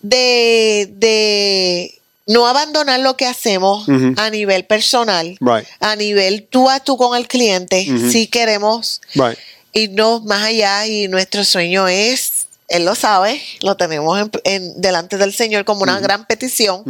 de, 0.00 0.88
de 0.96 2.01
no 2.26 2.46
abandonar 2.46 3.00
lo 3.00 3.16
que 3.16 3.26
hacemos 3.26 3.86
a 4.16 4.30
nivel 4.30 4.64
personal, 4.64 5.36
a 5.80 5.96
nivel 5.96 6.46
tú 6.48 6.70
a 6.70 6.80
tú 6.80 6.96
con 6.96 7.16
el 7.16 7.26
cliente, 7.28 7.86
si 8.10 8.26
queremos 8.26 9.00
irnos 9.72 10.24
más 10.24 10.42
allá 10.44 10.86
y 10.86 11.08
nuestro 11.08 11.44
sueño 11.44 11.88
es 11.88 12.31
él 12.72 12.86
lo 12.86 12.94
sabe, 12.94 13.42
lo 13.60 13.76
tenemos 13.76 14.18
en, 14.44 14.80
delante 14.80 15.18
del 15.18 15.34
Señor 15.34 15.66
como 15.66 15.82
una 15.82 16.00
gran 16.00 16.24
petición, 16.24 16.82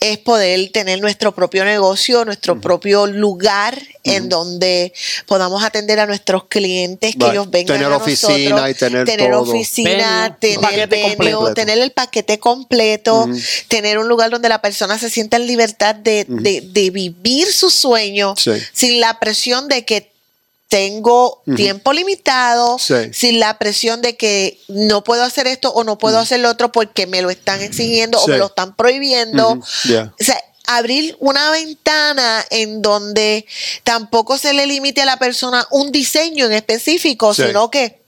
es 0.00 0.18
poder 0.18 0.72
tener 0.72 1.00
nuestro 1.00 1.32
propio 1.32 1.64
negocio, 1.64 2.24
nuestro 2.24 2.60
propio 2.60 3.06
lugar 3.06 3.80
en 4.02 4.28
donde 4.28 4.92
podamos 5.26 5.62
atender 5.62 6.00
a 6.00 6.06
nuestros 6.06 6.44
clientes, 6.48 7.14
que 7.14 7.26
ellos 7.30 7.48
vengan 7.48 7.78
tener 7.78 7.92
a 7.92 7.96
oficina 7.96 8.68
y 8.68 8.74
tener, 8.74 9.06
tener 9.06 9.32
oficina, 9.34 10.36
tener 10.40 10.88
tener 11.54 11.78
el 11.78 11.92
paquete 11.92 12.40
completo, 12.40 13.28
tener 13.68 13.98
un 13.98 14.08
lugar 14.08 14.30
donde 14.30 14.48
la 14.48 14.60
persona 14.60 14.98
se 14.98 15.10
sienta 15.10 15.36
en 15.36 15.46
libertad 15.46 15.94
de, 15.94 16.26
vivir 16.92 17.52
su 17.52 17.70
sueño 17.70 18.34
sin 18.72 19.00
la 19.00 19.20
presión 19.20 19.68
de 19.68 19.84
que 19.84 20.13
tengo 20.74 21.40
tiempo 21.54 21.92
limitado, 21.92 22.78
sin 22.78 23.38
la 23.38 23.58
presión 23.58 24.02
de 24.02 24.16
que 24.16 24.58
no 24.66 25.04
puedo 25.04 25.22
hacer 25.22 25.46
esto 25.46 25.72
o 25.72 25.84
no 25.84 25.98
puedo 25.98 26.18
hacer 26.18 26.40
lo 26.40 26.50
otro 26.50 26.72
porque 26.72 27.06
me 27.06 27.22
lo 27.22 27.30
están 27.30 27.60
exigiendo 27.62 28.20
o 28.20 28.26
me 28.26 28.38
lo 28.38 28.46
están 28.46 28.74
prohibiendo. 28.74 29.52
O 29.52 29.62
sea, 30.18 30.36
abrir 30.66 31.16
una 31.20 31.52
ventana 31.52 32.44
en 32.50 32.82
donde 32.82 33.46
tampoco 33.84 34.36
se 34.36 34.52
le 34.52 34.66
limite 34.66 35.02
a 35.02 35.04
la 35.04 35.16
persona 35.16 35.64
un 35.70 35.92
diseño 35.92 36.46
en 36.46 36.54
específico, 36.54 37.34
sino 37.34 37.70
que, 37.70 38.00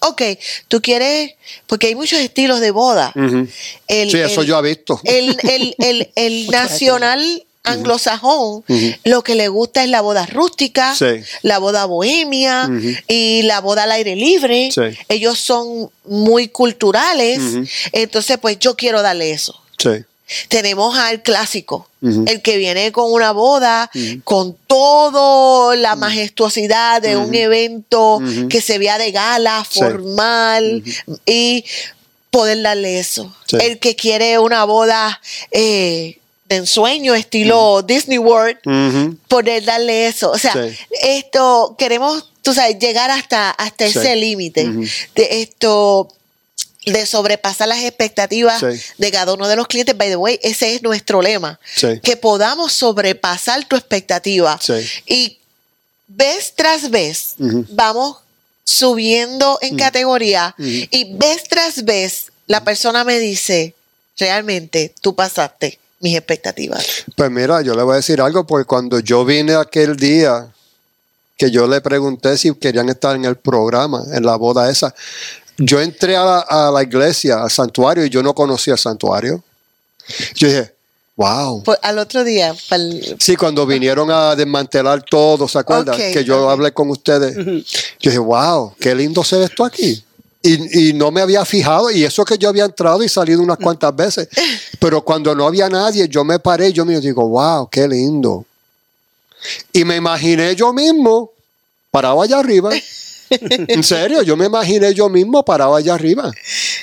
ok, 0.00 0.22
tú 0.68 0.80
quieres, 0.80 1.34
porque 1.66 1.88
hay 1.88 1.94
muchos 1.94 2.18
estilos 2.20 2.60
de 2.60 2.70
boda. 2.70 3.12
sí, 3.14 4.18
eso 4.18 4.42
yo 4.42 4.58
he 4.58 4.62
visto. 4.62 4.98
El, 5.04 5.36
el, 5.76 6.10
el 6.14 6.46
nacional 6.50 7.44
anglosajón, 7.64 8.64
lo 9.04 9.22
que 9.22 9.34
le 9.34 9.48
gusta 9.48 9.82
es 9.84 9.90
la 9.90 10.00
boda 10.00 10.26
rústica, 10.26 10.94
la 11.42 11.58
boda 11.58 11.84
bohemia 11.84 12.68
y 13.06 13.42
la 13.42 13.60
boda 13.60 13.84
al 13.84 13.92
aire 13.92 14.16
libre. 14.16 14.70
Ellos 15.08 15.38
son 15.38 15.90
muy 16.04 16.48
culturales, 16.48 17.40
entonces 17.92 18.38
pues 18.38 18.58
yo 18.58 18.76
quiero 18.76 19.02
darle 19.02 19.32
eso. 19.32 19.60
Tenemos 20.48 20.96
al 20.96 21.22
clásico, 21.22 21.88
el 22.00 22.40
que 22.40 22.56
viene 22.56 22.92
con 22.92 23.12
una 23.12 23.32
boda, 23.32 23.90
con 24.24 24.56
toda 24.66 25.74
la 25.76 25.96
majestuosidad 25.96 27.02
de 27.02 27.16
un 27.16 27.34
evento 27.34 28.20
que 28.48 28.60
se 28.60 28.78
vea 28.78 28.96
de 28.96 29.10
gala, 29.12 29.64
formal, 29.68 30.82
y 31.26 31.64
poder 32.30 32.62
darle 32.62 33.00
eso. 33.00 33.34
El 33.52 33.80
que 33.80 33.96
quiere 33.96 34.38
una 34.38 34.64
boda 34.64 35.20
eh, 35.50 36.19
de 36.50 36.56
ensueño, 36.56 37.14
estilo 37.14 37.80
Disney 37.82 38.18
World, 38.18 38.58
poder 39.28 39.64
darle 39.64 40.08
eso. 40.08 40.32
O 40.32 40.38
sea, 40.38 40.52
esto 41.00 41.76
queremos, 41.78 42.28
tú 42.42 42.52
sabes, 42.52 42.78
llegar 42.78 43.10
hasta, 43.10 43.50
hasta 43.50 43.86
ese 43.86 44.16
límite 44.16 44.68
de 45.14 45.42
esto 45.42 46.12
de 46.86 47.06
sobrepasar 47.06 47.68
las 47.68 47.84
expectativas 47.84 48.60
de 48.98 49.10
cada 49.12 49.32
uno 49.32 49.46
de 49.46 49.54
los 49.54 49.68
clientes. 49.68 49.96
By 49.96 50.08
the 50.08 50.16
way, 50.16 50.40
ese 50.42 50.74
es 50.74 50.82
nuestro 50.82 51.22
lema. 51.22 51.60
Que 52.02 52.16
podamos 52.16 52.72
sobrepasar 52.72 53.64
tu 53.66 53.76
expectativa. 53.76 54.58
Y 55.06 55.38
vez 56.08 56.54
tras 56.56 56.90
vez 56.90 57.34
vamos 57.38 58.16
subiendo 58.64 59.58
en 59.62 59.76
categoría 59.76 60.54
y 60.58 61.14
vez 61.14 61.44
tras 61.44 61.84
vez 61.84 62.32
la 62.48 62.64
persona 62.64 63.04
me 63.04 63.20
dice, 63.20 63.74
realmente 64.16 64.92
tú 65.00 65.14
pasaste 65.14 65.78
mis 66.00 66.16
expectativas. 66.16 67.04
Pues 67.14 67.30
mira, 67.30 67.62
yo 67.62 67.74
le 67.74 67.82
voy 67.82 67.94
a 67.94 67.96
decir 67.96 68.20
algo, 68.20 68.46
porque 68.46 68.66
cuando 68.66 68.98
yo 69.00 69.24
vine 69.24 69.54
aquel 69.54 69.96
día, 69.96 70.48
que 71.36 71.50
yo 71.50 71.66
le 71.66 71.80
pregunté 71.80 72.36
si 72.36 72.54
querían 72.54 72.88
estar 72.88 73.14
en 73.16 73.24
el 73.24 73.36
programa, 73.36 74.02
en 74.12 74.24
la 74.24 74.36
boda 74.36 74.70
esa, 74.70 74.94
yo 75.58 75.80
entré 75.80 76.16
a 76.16 76.70
la, 76.72 76.82
iglesia, 76.82 77.42
al 77.42 77.50
santuario, 77.50 78.04
y 78.04 78.10
yo 78.10 78.22
no 78.22 78.34
conocía 78.34 78.72
el 78.72 78.78
santuario. 78.78 79.42
Yo 80.34 80.48
dije, 80.48 80.72
wow. 81.16 81.62
Pues, 81.62 81.78
al 81.82 81.98
otro 81.98 82.24
día. 82.24 82.54
Sí, 83.18 83.36
cuando 83.36 83.66
vinieron 83.66 84.10
a 84.10 84.34
desmantelar 84.34 85.02
todo, 85.02 85.46
¿se 85.46 85.58
acuerdan? 85.58 85.96
que 85.96 86.24
yo 86.24 86.48
hablé 86.48 86.72
con 86.72 86.88
ustedes. 86.88 87.36
Yo 87.36 88.10
dije, 88.10 88.18
wow, 88.18 88.74
qué 88.80 88.94
lindo 88.94 89.22
se 89.22 89.36
ve 89.36 89.44
esto 89.44 89.64
aquí. 89.64 90.02
Y, 90.42 90.94
no 90.94 91.10
me 91.10 91.20
había 91.20 91.44
fijado, 91.44 91.90
y 91.90 92.02
eso 92.04 92.24
que 92.24 92.38
yo 92.38 92.48
había 92.48 92.64
entrado 92.64 93.02
y 93.02 93.08
salido 93.10 93.42
unas 93.42 93.58
cuantas 93.58 93.94
veces. 93.94 94.28
Pero 94.80 95.04
cuando 95.04 95.34
no 95.34 95.46
había 95.46 95.68
nadie, 95.68 96.08
yo 96.08 96.24
me 96.24 96.38
paré, 96.38 96.72
yo 96.72 96.86
me 96.86 96.98
digo, 96.98 97.28
wow, 97.28 97.68
qué 97.68 97.86
lindo. 97.86 98.46
Y 99.72 99.84
me 99.84 99.96
imaginé 99.96 100.56
yo 100.56 100.72
mismo 100.72 101.30
parado 101.90 102.22
allá 102.22 102.38
arriba. 102.38 102.70
en 103.30 103.84
serio, 103.84 104.22
yo 104.22 104.36
me 104.36 104.46
imaginé 104.46 104.94
yo 104.94 105.10
mismo 105.10 105.44
parado 105.44 105.76
allá 105.76 105.94
arriba. 105.94 106.30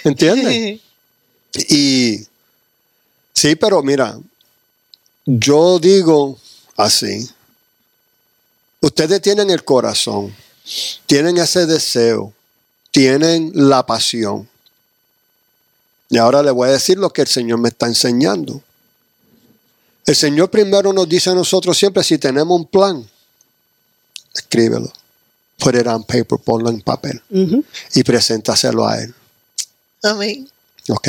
¿Entiendes? 0.03 0.81
Y 1.69 2.27
sí, 3.33 3.55
pero 3.55 3.81
mira, 3.81 4.19
yo 5.25 5.79
digo 5.79 6.37
así. 6.75 7.27
Ustedes 8.81 9.21
tienen 9.23 9.49
el 9.49 9.63
corazón, 9.63 10.35
tienen 11.07 11.37
ese 11.37 11.65
deseo 11.65 12.31
tienen 12.97 13.51
la 13.53 13.85
pasión. 13.85 14.49
Y 16.09 16.17
ahora 16.17 16.41
le 16.41 16.49
voy 16.49 16.67
a 16.67 16.71
decir 16.71 16.97
lo 16.97 17.11
que 17.11 17.21
el 17.21 17.27
Señor 17.27 17.59
me 17.59 17.69
está 17.69 17.85
enseñando. 17.85 18.59
El 20.07 20.15
Señor 20.15 20.49
primero 20.49 20.91
nos 20.91 21.07
dice 21.07 21.29
a 21.29 21.35
nosotros 21.35 21.77
siempre, 21.77 22.03
si 22.03 22.17
tenemos 22.17 22.59
un 22.59 22.65
plan, 22.65 23.07
escríbelo. 24.33 24.91
Put 25.59 25.75
it 25.75 25.85
on 25.85 26.05
paper, 26.05 26.39
ponlo 26.43 26.71
en 26.71 26.81
papel. 26.81 27.21
Y 27.93 28.01
preséntaselo 28.01 28.87
a 28.87 28.99
Él. 28.99 29.13
Amén. 30.01 30.49
¿Ok? 30.89 31.07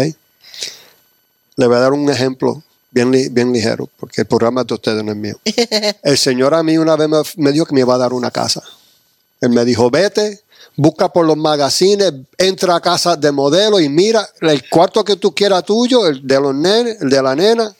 Le 1.56 1.66
voy 1.66 1.76
a 1.76 1.80
dar 1.80 1.94
un 1.94 2.10
ejemplo 2.10 2.62
bien, 2.90 3.10
bien 3.32 3.50
ligero, 3.50 3.88
porque 3.98 4.20
el 4.20 4.26
programa 4.26 4.62
de 4.62 4.74
ustedes 4.74 5.02
no 5.02 5.12
es 5.12 5.16
mío. 5.16 5.40
El 6.02 6.18
Señor 6.18 6.52
a 6.52 6.62
mí 6.62 6.76
una 6.76 6.96
vez 6.96 7.38
me 7.38 7.50
dijo 7.50 7.64
que 7.64 7.74
me 7.74 7.80
iba 7.80 7.94
a 7.94 7.98
dar 7.98 8.12
una 8.12 8.30
casa. 8.30 8.62
Él 9.40 9.48
me 9.48 9.64
dijo, 9.64 9.90
vete 9.90 10.42
busca 10.78 11.12
por 11.12 11.26
los 11.26 11.36
magazines, 11.36 12.12
entra 12.38 12.76
a 12.76 12.80
casa 12.80 13.16
de 13.16 13.32
modelo 13.32 13.80
y 13.80 13.88
mira 13.88 14.26
el 14.40 14.68
cuarto 14.68 15.04
que 15.04 15.16
tú 15.16 15.34
quieras 15.34 15.64
tuyo, 15.64 16.06
el 16.06 16.24
de 16.24 16.40
los 16.40 16.54
nenes, 16.54 17.02
el 17.02 17.10
de 17.10 17.20
la 17.20 17.34
nena. 17.34 17.74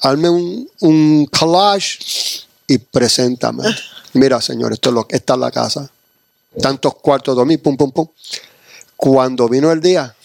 Hazme 0.00 0.30
un, 0.80 1.26
collage 1.26 1.98
y 2.66 2.78
preséntame. 2.78 3.64
Mira, 4.14 4.40
señor, 4.40 4.72
esto 4.72 4.88
es 4.88 4.94
lo, 4.94 5.06
esta 5.10 5.34
es 5.34 5.38
la 5.38 5.50
casa. 5.50 5.90
Tantos 6.62 6.94
cuartos 6.94 7.36
dormir, 7.36 7.60
pum, 7.60 7.76
pum, 7.76 7.92
pum. 7.92 8.08
Cuando 8.96 9.46
vino 9.46 9.70
el 9.70 9.80
día, 9.82 10.16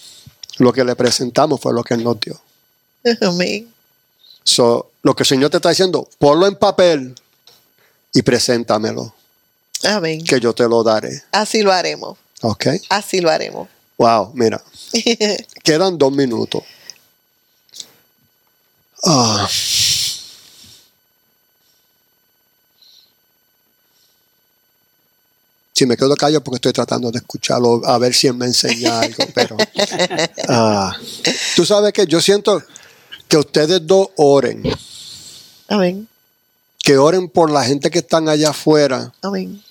lo 0.59 0.71
que 0.71 0.85
le 0.85 0.95
presentamos 0.95 1.59
fue 1.59 1.73
lo 1.73 1.83
que 1.83 1.95
él 1.95 2.03
nos 2.03 2.17
dio. 2.21 2.39
Amén. 3.21 3.69
So, 4.45 4.91
lo 5.03 5.13
que 5.13 5.23
el 5.23 5.27
Señor 5.27 5.49
te 5.49 5.57
está 5.57 5.67
diciendo, 5.67 6.07
ponlo 6.17 6.47
en 6.47 6.55
papel 6.55 7.13
y 8.13 8.21
preséntamelo. 8.21 9.13
Amén. 9.83 10.23
Que 10.23 10.39
yo 10.39 10.53
te 10.53 10.67
lo 10.67 10.83
daré. 10.83 11.23
Así 11.31 11.61
lo 11.61 11.71
haremos. 11.71 12.17
Ok. 12.41 12.67
Así 12.89 13.21
lo 13.21 13.29
haremos. 13.29 13.67
Wow, 13.97 14.31
mira. 14.33 14.61
Quedan 15.63 15.97
dos 15.97 16.11
minutos. 16.11 16.63
Ah. 19.03 19.47
Si 25.73 25.85
me 25.85 25.97
quedo 25.97 26.15
callado 26.15 26.43
porque 26.43 26.57
estoy 26.57 26.73
tratando 26.73 27.09
de 27.11 27.17
escucharlo, 27.19 27.81
a 27.85 27.97
ver 27.97 28.13
si 28.13 28.27
él 28.27 28.35
me 28.35 28.45
enseña 28.45 28.99
algo, 28.99 29.23
pero 29.33 29.57
ah. 30.49 30.95
tú 31.55 31.65
sabes 31.65 31.91
que 31.93 32.05
yo 32.05 32.21
siento 32.21 32.61
que 33.27 33.37
ustedes 33.37 33.85
dos 33.85 34.09
oren. 34.17 34.63
Amén. 35.67 36.07
Que 36.77 36.97
oren 36.97 37.29
por 37.29 37.49
la 37.49 37.63
gente 37.63 37.89
que 37.89 37.99
están 37.99 38.29
allá 38.29 38.49
afuera. 38.49 39.11
Amén 39.21 39.63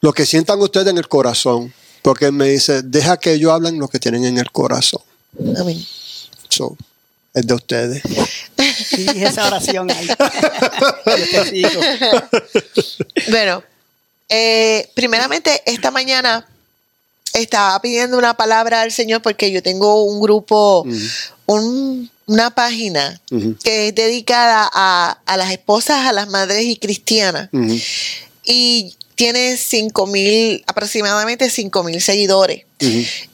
lo 0.00 0.12
que 0.12 0.26
sientan 0.26 0.60
ustedes 0.60 0.88
en 0.88 0.98
el 0.98 1.08
corazón, 1.08 1.72
porque 2.02 2.26
él 2.26 2.32
me 2.32 2.48
dice, 2.48 2.82
deja 2.82 3.18
que 3.18 3.34
ellos 3.34 3.52
hablen 3.52 3.78
lo 3.78 3.88
que 3.88 3.98
tienen 3.98 4.24
en 4.24 4.38
el 4.38 4.50
corazón. 4.50 5.02
Amén. 5.56 5.84
So, 6.48 6.76
es 7.34 7.46
de 7.46 7.54
ustedes. 7.54 8.02
Sí, 8.84 9.06
esa 9.16 9.46
oración 9.46 9.90
ahí. 9.90 10.08
bueno, 13.30 13.62
eh, 14.28 14.90
primeramente 14.94 15.62
esta 15.66 15.90
mañana 15.90 16.46
estaba 17.32 17.80
pidiendo 17.80 18.18
una 18.18 18.34
palabra 18.34 18.82
al 18.82 18.92
Señor 18.92 19.22
porque 19.22 19.52
yo 19.52 19.62
tengo 19.62 20.04
un 20.04 20.20
grupo, 20.20 20.84
una 21.46 22.50
página 22.54 23.20
que 23.62 23.88
es 23.88 23.94
dedicada 23.94 24.68
a, 24.72 25.36
las 25.36 25.52
esposas, 25.52 26.06
a 26.06 26.12
las 26.12 26.28
madres 26.28 26.64
y 26.64 26.76
cristianas. 26.76 27.48
Y 28.44 28.96
tiene 29.20 29.58
5 29.58 30.06
mil, 30.06 30.64
aproximadamente 30.66 31.50
5 31.50 31.84
mil 31.84 32.00
seguidores. 32.00 32.64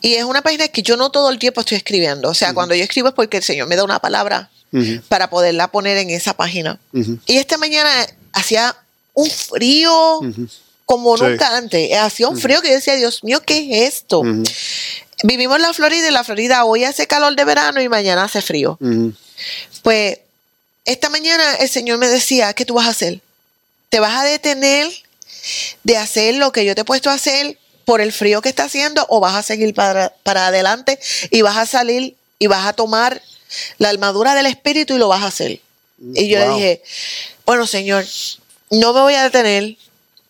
Y 0.01 0.14
es 0.14 0.24
una 0.24 0.43
página 0.43 0.66
que 0.66 0.82
yo 0.82 0.97
no 0.97 1.12
todo 1.12 1.30
el 1.30 1.39
tiempo 1.39 1.61
estoy 1.61 1.76
escribiendo. 1.76 2.28
O 2.28 2.34
sea, 2.34 2.55
cuando 2.55 2.74
yo 2.74 2.82
escribo 2.82 3.07
es 3.07 3.14
porque 3.14 3.37
el 3.37 3.45
Señor 3.45 3.68
me 3.68 3.76
da 3.76 3.84
una 3.84 4.01
palabra 4.01 4.51
para 5.09 5.30
poderla 5.30 5.70
poner 5.70 5.97
en 5.99 6.11
esa 6.11 6.34
página. 6.34 6.80
Y 6.93 7.37
esta 7.37 7.57
mañana 7.57 7.89
hacía 8.32 8.74
un 9.14 9.30
frío 9.30 10.22
como 10.87 11.16
nunca 11.16 11.57
antes. 11.57 11.97
Hacía 11.97 12.26
un 12.26 12.37
frío 12.37 12.61
que 12.62 12.68
yo 12.70 12.74
decía, 12.74 12.97
Dios 12.97 13.22
mío, 13.22 13.41
¿qué 13.47 13.84
es 13.84 13.95
esto? 13.95 14.24
vivimos 15.22 15.55
en 15.55 15.62
la 15.62 15.72
Florida 15.72 16.09
y 16.09 16.11
la 16.11 16.24
Florida 16.24 16.64
hoy 16.64 16.82
hace 16.82 17.07
calor 17.07 17.37
de 17.37 17.45
verano 17.45 17.80
y 17.80 17.89
mañana 17.89 18.24
hace 18.24 18.43
frío. 18.43 18.76
Pues 19.84 20.18
esta 20.84 21.11
mañana 21.11 21.45
el 21.61 21.68
Señor 21.68 21.99
me 21.99 22.09
decía, 22.09 22.55
¿qué 22.55 22.64
tú 22.64 22.74
vas 22.74 22.89
a 22.89 22.91
hacer? 22.91 23.20
¿Te 23.89 24.01
vas 24.01 24.20
a 24.20 24.24
detener 24.24 24.91
de 25.84 25.97
hacer 25.97 26.34
lo 26.34 26.53
que 26.53 26.64
yo 26.64 26.74
te 26.74 26.82
he 26.82 26.84
puesto 26.84 27.11
a 27.11 27.14
hacer 27.14 27.59
por 27.84 28.01
el 28.01 28.12
frío 28.12 28.42
que 28.42 28.49
está 28.49 28.64
haciendo 28.64 29.07
o 29.09 29.20
vas 29.20 29.34
a 29.34 29.42
seguir 29.42 29.74
para, 29.74 30.14
para 30.22 30.49
adelante 30.49 30.99
y 31.30 31.42
vas 31.42 31.57
a 31.57 31.66
salir 31.66 32.16
y 32.38 32.47
vas 32.49 32.66
a 32.66 32.72
tomar 32.72 33.22
la 33.78 33.90
armadura 33.90 34.34
del 34.34 34.47
Espíritu 34.47 34.94
y 34.94 34.99
lo 34.99 35.09
vas 35.09 35.22
a 35.22 35.28
hacer? 35.28 35.61
Y 35.99 36.28
yo 36.28 36.38
le 36.38 36.49
dije, 36.51 36.82
bueno, 37.47 37.66
Señor, 37.66 38.05
no 38.70 38.92
me 38.92 39.01
voy 39.01 39.14
a 39.14 39.22
detener, 39.22 39.76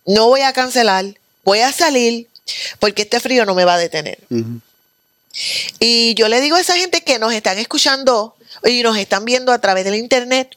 no 0.04 0.28
voy 0.28 0.42
a 0.42 0.52
cancelar, 0.52 1.18
voy 1.44 1.60
a 1.60 1.72
salir 1.72 2.28
porque 2.78 3.02
este 3.02 3.20
frío 3.20 3.44
no 3.44 3.54
me 3.54 3.64
va 3.64 3.74
a 3.74 3.78
detener. 3.78 4.18
Y 5.80 6.14
yo 6.14 6.28
le 6.28 6.40
digo 6.40 6.56
a 6.56 6.60
esa 6.60 6.76
gente 6.76 7.02
que 7.02 7.18
nos 7.18 7.32
están 7.32 7.58
escuchando 7.58 8.36
y 8.64 8.82
nos 8.82 8.96
están 8.96 9.24
viendo 9.24 9.52
a 9.52 9.60
través 9.60 9.84
del 9.84 9.96
internet, 9.96 10.56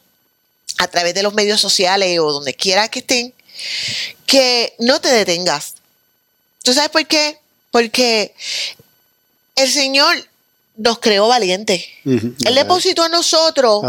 a 0.78 0.88
través 0.88 1.14
de 1.14 1.24
los 1.24 1.34
medios 1.34 1.60
sociales 1.60 2.20
o 2.20 2.32
donde 2.32 2.54
quiera 2.54 2.88
que 2.88 3.00
estén, 3.00 3.34
que 4.26 4.74
no 4.80 5.00
te 5.02 5.10
detengas. 5.10 5.76
¿Tú 6.64 6.74
sabes 6.74 6.90
por 6.90 7.06
qué? 7.08 7.40
Porque 7.72 8.34
el 9.56 9.72
Señor 9.72 10.16
nos 10.78 11.00
creó 11.00 11.28
valientes. 11.28 11.84
Él 12.06 12.56
depositó 12.56 13.06
en 13.06 13.12
nosotros 13.12 13.84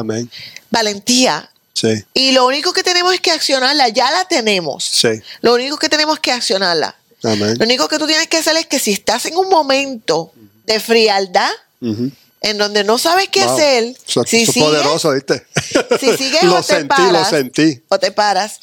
valentía. 0.70 1.50
Y 2.14 2.32
lo 2.32 2.46
único 2.46 2.72
que 2.72 2.82
tenemos 2.82 3.14
es 3.14 3.20
que 3.20 3.30
accionarla. 3.30 3.88
Ya 3.88 4.10
la 4.10 4.26
tenemos. 4.26 5.02
Lo 5.40 5.54
único 5.54 5.78
que 5.78 5.88
tenemos 5.88 6.16
es 6.16 6.20
que 6.20 6.32
accionarla. 6.32 6.96
Lo 7.22 7.64
único 7.64 7.88
que 7.88 7.98
tú 7.98 8.06
tienes 8.06 8.28
que 8.28 8.38
hacer 8.38 8.56
es 8.56 8.66
que 8.66 8.78
si 8.78 8.92
estás 8.92 9.26
en 9.26 9.36
un 9.36 9.48
momento 9.48 10.32
de 10.66 10.80
frialdad, 10.80 11.50
en 12.42 12.58
donde 12.58 12.84
no 12.84 12.98
sabes 12.98 13.28
qué 13.28 13.42
hacer, 13.42 13.94
si 14.26 14.46
sigues, 14.46 14.64
poderoso, 14.64 15.12
¿viste? 15.12 15.46
Si 15.98 16.16
sigues 16.16 16.42
lo 16.44 16.56
o 16.56 16.62
te 16.62 16.84
paras, 16.86 17.12
lo 17.12 17.38
sentí. 17.38 17.82
o 17.88 17.98
te 17.98 18.12
paras, 18.12 18.60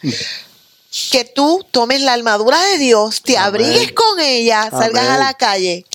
que 1.12 1.26
tú 1.26 1.66
tomes 1.72 2.02
la 2.02 2.14
armadura 2.14 2.62
de 2.62 2.78
Dios, 2.78 3.22
te 3.22 3.38
abrigues 3.38 3.91
con 3.91 4.20
ella, 4.20 4.70
salgas 4.70 5.08
a 5.08 5.18
la 5.18 5.34
calle 5.34 5.86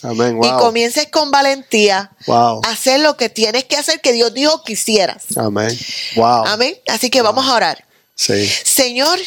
y 0.42 0.50
comiences 0.58 1.08
con 1.08 1.30
valentía 1.30 2.12
a 2.28 2.60
hacer 2.64 3.00
lo 3.00 3.16
que 3.16 3.28
tienes 3.28 3.64
que 3.64 3.76
hacer 3.76 4.00
que 4.00 4.12
Dios 4.12 4.32
dijo 4.32 4.62
que 4.62 4.74
hicieras. 4.74 5.36
Amén. 5.36 5.76
Wow. 6.16 6.46
Amén. 6.46 6.76
Así 6.88 7.10
que 7.10 7.22
vamos 7.22 7.46
a 7.46 7.54
orar. 7.54 7.84
Sí. 8.14 8.48
Señor, 8.64 9.18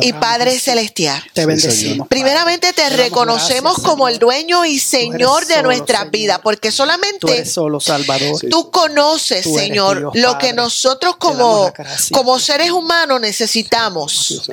y 0.00 0.12
Padre 0.14 0.58
Celestial. 0.58 1.22
Te 1.32 1.44
bendecimos. 1.44 2.08
Primeramente 2.08 2.72
te 2.72 2.88
reconocemos 2.90 3.78
como 3.78 4.08
el 4.08 4.18
dueño 4.18 4.64
y 4.64 4.78
Señor 4.78 5.46
de 5.46 5.62
nuestra 5.62 6.04
vida, 6.04 6.40
porque 6.40 6.70
solamente 6.70 7.44
solo 7.44 7.80
Salvador. 7.80 8.40
tú 8.50 8.70
conoces, 8.70 9.44
Señor, 9.44 10.10
lo 10.14 10.38
que 10.38 10.52
nosotros 10.52 11.16
como, 11.16 11.72
como 12.12 12.38
seres 12.38 12.70
humanos 12.70 13.20
necesitamos, 13.20 14.50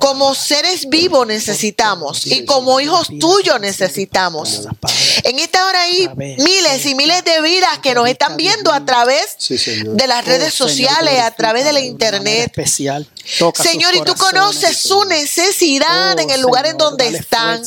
como 0.00 0.34
seres 0.34 0.88
vivos 0.88 1.26
necesitamos 1.26 2.26
y 2.26 2.44
como 2.44 2.80
hijos 2.80 3.08
tuyos 3.20 3.60
necesitamos. 3.60 4.66
En 5.22 5.38
esta 5.38 5.66
hora 5.66 5.82
hay 5.82 6.08
miles 6.16 6.86
y 6.86 6.94
miles 6.94 7.24
de 7.24 7.40
vidas 7.40 7.78
que 7.78 7.94
nos 7.94 8.08
están 8.08 8.36
viendo 8.36 8.72
a 8.72 8.84
través 8.84 9.36
de 9.48 10.06
las 10.06 10.24
redes 10.24 10.60
oh, 10.60 10.66
sociales, 10.66 11.20
a 11.20 11.30
través 11.30 11.64
de 11.64 11.72
la 11.72 11.80
internet. 11.80 12.46
Especial. 12.46 13.08
Señor, 13.54 13.94
y 13.94 14.02
tú 14.02 14.14
conoces 14.14 14.78
su 14.78 15.04
necesidad 15.04 16.18
en 16.18 16.30
el 16.30 16.40
lugar 16.40 16.66
en 16.66 16.76
donde 16.76 17.08
están. 17.08 17.62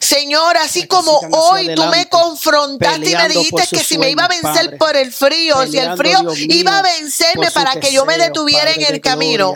Señor, 0.00 0.56
así 0.58 0.86
como 0.86 1.18
hoy 1.32 1.74
tú 1.74 1.84
me 1.86 2.08
confrontaste 2.08 3.10
y 3.10 3.16
me 3.16 3.28
dijiste 3.28 3.66
que 3.70 3.82
si 3.82 3.98
me 3.98 4.10
iba 4.10 4.24
a 4.24 4.28
vencer 4.28 4.76
por 4.76 4.96
el 4.96 5.12
frío, 5.12 5.66
si 5.66 5.78
el 5.78 5.96
frío 5.96 6.18
iba 6.48 6.78
a 6.78 6.82
vencerme 6.82 7.50
para 7.50 7.80
que 7.80 7.92
yo 7.92 8.04
me 8.04 8.18
detuviera 8.18 8.70
en 8.72 8.82
el 8.82 9.00
camino. 9.00 9.54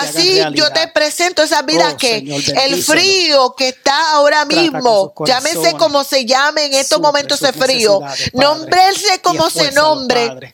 Así 0.00 0.40
yo 0.54 0.70
te 0.70 0.88
presento 0.88 1.42
esa 1.42 1.62
vida 1.62 1.90
oh, 1.92 1.96
que 1.96 2.18
el 2.64 2.82
frío 2.82 3.54
que 3.56 3.68
está 3.68 4.12
ahora 4.12 4.44
mismo, 4.44 5.12
llámese 5.26 5.72
como 5.74 6.04
se 6.04 6.24
llame 6.24 6.66
en 6.66 6.74
estos 6.74 7.00
momentos 7.00 7.42
ese 7.42 7.52
frío, 7.52 8.00
nombrese 8.32 9.20
como 9.22 9.50
se 9.50 9.72
nombre, 9.72 10.50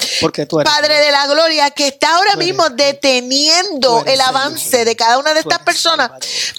Padre 0.64 1.00
de 1.00 1.12
la 1.12 1.26
gloria, 1.26 1.70
que 1.70 1.88
está 1.88 2.16
ahora 2.16 2.36
mismo 2.36 2.68
deteniendo 2.70 3.97
el 4.06 4.20
avance 4.20 4.84
de 4.84 4.96
cada 4.96 5.18
una 5.18 5.34
de 5.34 5.40
estas 5.40 5.60
personas, 5.60 6.10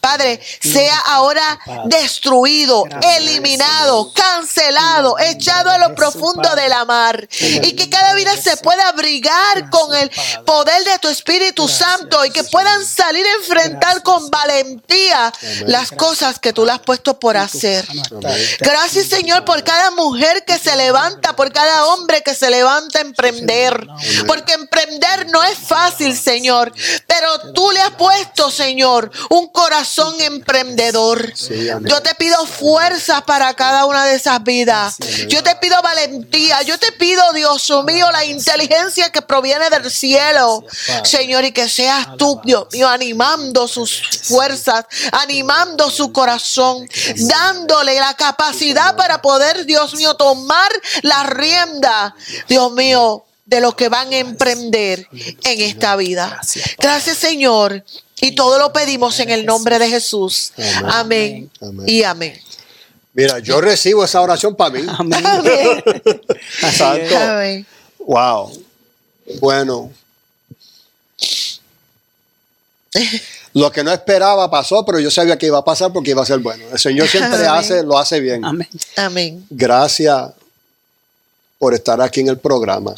Padre, 0.02 0.40
sea 0.62 0.98
ahora 1.00 1.60
destruido, 1.86 2.86
eliminado, 3.18 4.12
cancelado, 4.14 5.18
echado 5.20 5.70
a 5.70 5.78
lo 5.78 5.96
profundo 5.96 6.56
de 6.56 6.70
la 6.70 6.86
mar. 6.86 7.28
Y 7.40 7.74
que 7.74 7.90
cada 7.90 8.14
vida 8.14 8.36
se 8.38 8.58
pueda 8.58 8.90
abrigar 8.90 9.70
con 9.70 9.96
el 9.96 10.12
poder 10.46 10.84
de 10.84 11.00
tu 11.00 11.08
Espíritu 11.10 11.68
Santo 11.68 12.24
y 12.26 12.32
que 12.32 12.44
puedan 12.44 12.86
salir 12.86 13.26
a 13.26 13.34
enfrentar 13.34 14.04
con 14.04 14.30
valentía 14.30 15.32
las 15.66 15.92
cosas 15.92 16.40
que 16.40 16.54
tú 16.54 16.66
le 16.66 16.72
has 16.72 16.80
puesto 16.80 17.20
por 17.20 17.38
hacer. 17.38 17.86
Gracias, 18.60 19.08
Señor, 19.08 19.46
por 19.46 19.64
cada 19.64 19.92
mujer 19.92 20.44
que 20.46 20.58
se 20.58 20.76
levanta, 20.76 21.36
por 21.36 21.52
cada 21.52 21.86
hombre 21.88 22.22
que 22.24 22.36
se 22.36 22.50
levanta 22.50 23.00
a 23.00 23.02
emprender. 23.02 23.88
Porque 24.28 24.54
emprender 24.54 25.28
no 25.30 25.44
es 25.44 25.58
fácil, 25.58 26.18
Señor, 26.18 26.72
pero 27.08 27.29
tú 27.54 27.72
le 27.72 27.82
has 27.82 27.92
puesto, 27.92 28.52
Señor, 28.52 29.12
un 29.30 29.48
corazón 29.50 30.20
emprendedor. 30.22 31.34
Yo 31.34 32.02
te 32.02 32.16
pido 32.16 32.46
fuerza 32.46 33.22
para 33.26 33.54
cada 33.54 33.86
una 33.86 34.06
de 34.06 34.16
esas 34.16 34.44
vidas. 34.44 34.98
Yo 35.28 35.44
te 35.44 35.56
pido 35.56 35.82
valentía. 35.82 36.62
Yo 36.64 36.78
te 36.78 36.92
pido, 36.92 37.22
Dios 37.34 37.72
mío, 37.86 38.12
la 38.12 38.26
inteligencia 38.26 39.12
que 39.12 39.22
proviene 39.22 39.70
del 39.70 39.90
cielo. 39.92 40.64
Señor, 41.04 41.46
y 41.46 41.52
que 41.52 41.70
seas 41.70 42.16
tú, 42.18 42.42
Dios 42.44 42.68
mío, 42.72 42.88
animando 42.88 43.68
sus 43.68 44.02
fuerzas, 44.24 44.86
animando 45.12 45.90
su 45.90 46.12
corazón, 46.12 46.88
dándole 47.16 48.00
la 48.00 48.14
capacidad 48.16 48.96
para 48.96 49.22
poder, 49.22 49.66
Dios 49.66 49.96
mío, 49.96 50.16
tomar 50.16 50.72
la 51.02 51.24
rienda, 51.24 52.16
Dios 52.48 52.72
mío, 52.72 53.26
de 53.50 53.62
lo 53.62 53.76
que 53.76 53.89
van 53.89 54.14
a 54.14 54.18
emprender 54.18 55.08
en 55.12 55.62
esta 55.62 55.95
vida. 55.95 56.39
Gracias, 56.78 57.18
Señor. 57.18 57.84
Y 58.22 58.36
todo 58.36 58.60
lo 58.60 58.72
pedimos 58.72 59.20
en 59.20 59.32
el 59.32 59.45
nombre 59.45 59.80
de 59.80 59.89
Jesús. 59.89 60.54
Amén. 60.86 61.50
Y 61.88 62.04
amén. 62.04 62.39
Mira, 63.14 63.39
yo 63.39 63.60
recibo 63.60 64.06
esa 64.06 64.22
oración 64.22 64.56
para 64.56 64.70
mí. 64.70 64.86
Amén. 64.88 65.20
Santo. 66.72 67.16
Wow. 68.00 68.52
Bueno. 69.39 69.91
Lo 73.56 73.72
que 73.72 73.84
no 73.84 73.91
esperaba 73.91 74.52
pasó, 74.52 74.86
pero 74.86 75.00
yo 75.00 75.10
sabía 75.10 75.36
que 75.39 75.47
iba 75.47 75.58
a 75.58 75.66
pasar 75.66 75.91
porque 75.91 76.12
iba 76.12 76.22
a 76.22 76.26
ser 76.26 76.38
bueno. 76.38 76.66
El 76.72 76.78
Señor 76.78 77.08
siempre 77.08 77.47
hace, 77.47 77.82
lo 77.82 77.97
hace 77.97 78.20
bien. 78.20 78.45
Amén. 78.45 78.70
Amén. 78.95 79.43
Gracias 79.50 80.34
por 81.60 81.74
estar 81.74 82.01
aquí 82.01 82.22
en 82.22 82.30
el 82.30 82.39
programa. 82.39 82.95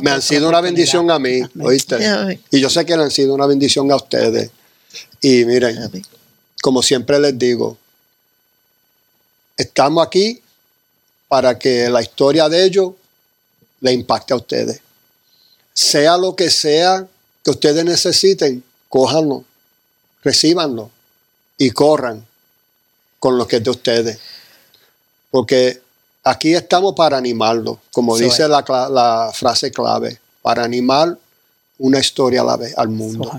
Me 0.00 0.10
han 0.10 0.22
sido 0.22 0.48
una 0.48 0.60
bendición 0.60 1.10
a 1.10 1.18
mí, 1.18 1.42
¿oíste? 1.60 2.38
Y 2.50 2.58
yo 2.58 2.68
sé 2.68 2.84
que 2.84 2.96
le 2.96 3.04
han 3.04 3.10
sido 3.10 3.34
una 3.34 3.46
bendición 3.46 3.92
a 3.92 3.96
ustedes. 3.96 4.50
Y 5.20 5.44
miren, 5.44 5.92
como 6.60 6.82
siempre 6.82 7.20
les 7.20 7.38
digo, 7.38 7.78
estamos 9.56 10.04
aquí 10.04 10.40
para 11.28 11.58
que 11.58 11.88
la 11.88 12.02
historia 12.02 12.48
de 12.48 12.64
ellos 12.64 12.92
le 13.80 13.92
impacte 13.92 14.32
a 14.32 14.36
ustedes. 14.36 14.80
Sea 15.74 16.16
lo 16.16 16.34
que 16.34 16.50
sea 16.50 17.06
que 17.44 17.50
ustedes 17.50 17.84
necesiten, 17.84 18.64
cójanlo, 18.88 19.44
recíbanlo 20.22 20.90
y 21.58 21.70
corran 21.70 22.26
con 23.18 23.38
lo 23.38 23.46
que 23.46 23.56
es 23.56 23.64
de 23.64 23.70
ustedes. 23.70 24.18
Porque 25.30 25.80
Aquí 26.24 26.54
estamos 26.54 26.94
para 26.94 27.16
animarlo, 27.16 27.80
como 27.90 28.16
dice 28.16 28.46
la, 28.46 29.32
frase 29.34 29.72
clave, 29.72 30.20
para 30.40 30.62
animar 30.62 31.18
una 31.78 31.98
historia 31.98 32.42
a 32.42 32.44
la 32.44 32.56
vez 32.56 32.78
al 32.78 32.88
mundo. 32.90 33.30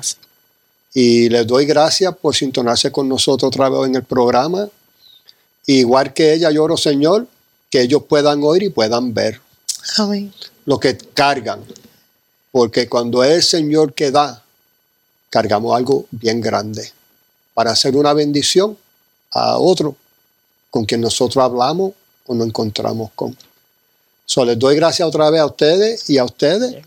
Y 0.93 1.29
les 1.29 1.47
doy 1.47 1.65
gracias 1.65 2.13
por 2.17 2.35
sintonarse 2.35 2.91
con 2.91 3.07
nosotros 3.07 3.47
otra 3.47 3.69
vez 3.69 3.87
en 3.87 3.95
el 3.95 4.03
programa. 4.03 4.67
Igual 5.65 6.13
que 6.13 6.33
ella, 6.33 6.51
lloro, 6.51 6.75
Señor, 6.75 7.25
que 7.69 7.81
ellos 7.81 8.03
puedan 8.03 8.43
oír 8.43 8.63
y 8.63 8.69
puedan 8.69 9.13
ver 9.13 9.39
lo 10.65 10.77
que 10.77 10.97
cargan. 11.13 11.61
Porque 12.51 12.89
cuando 12.89 13.23
es 13.23 13.31
el 13.31 13.43
Señor 13.43 13.93
que 13.93 14.11
da, 14.11 14.43
cargamos 15.29 15.75
algo 15.75 16.05
bien 16.11 16.41
grande 16.41 16.91
para 17.53 17.71
hacer 17.71 17.95
una 17.95 18.13
bendición 18.13 18.77
a 19.31 19.57
otro 19.57 19.95
con 20.69 20.85
quien 20.85 21.01
nosotros 21.01 21.43
hablamos 21.43 21.93
nos 22.27 22.47
encontramos 22.47 23.11
con. 23.15 23.35
So, 24.25 24.45
les 24.45 24.57
doy 24.57 24.75
gracias 24.75 25.07
otra 25.07 25.29
vez 25.29 25.41
a 25.41 25.45
ustedes 25.45 26.09
y 26.09 26.17
a 26.17 26.25
ustedes. 26.25 26.77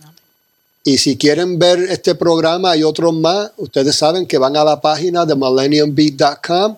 Y 0.84 0.98
si 0.98 1.16
quieren 1.16 1.58
ver 1.58 1.80
este 1.90 2.14
programa 2.14 2.76
y 2.76 2.84
otros 2.84 3.12
más, 3.12 3.50
ustedes 3.56 3.96
saben 3.96 4.24
que 4.24 4.38
van 4.38 4.56
a 4.56 4.64
la 4.64 4.80
página 4.80 5.26
de 5.26 5.34
millenniumbeat.com 5.34 6.76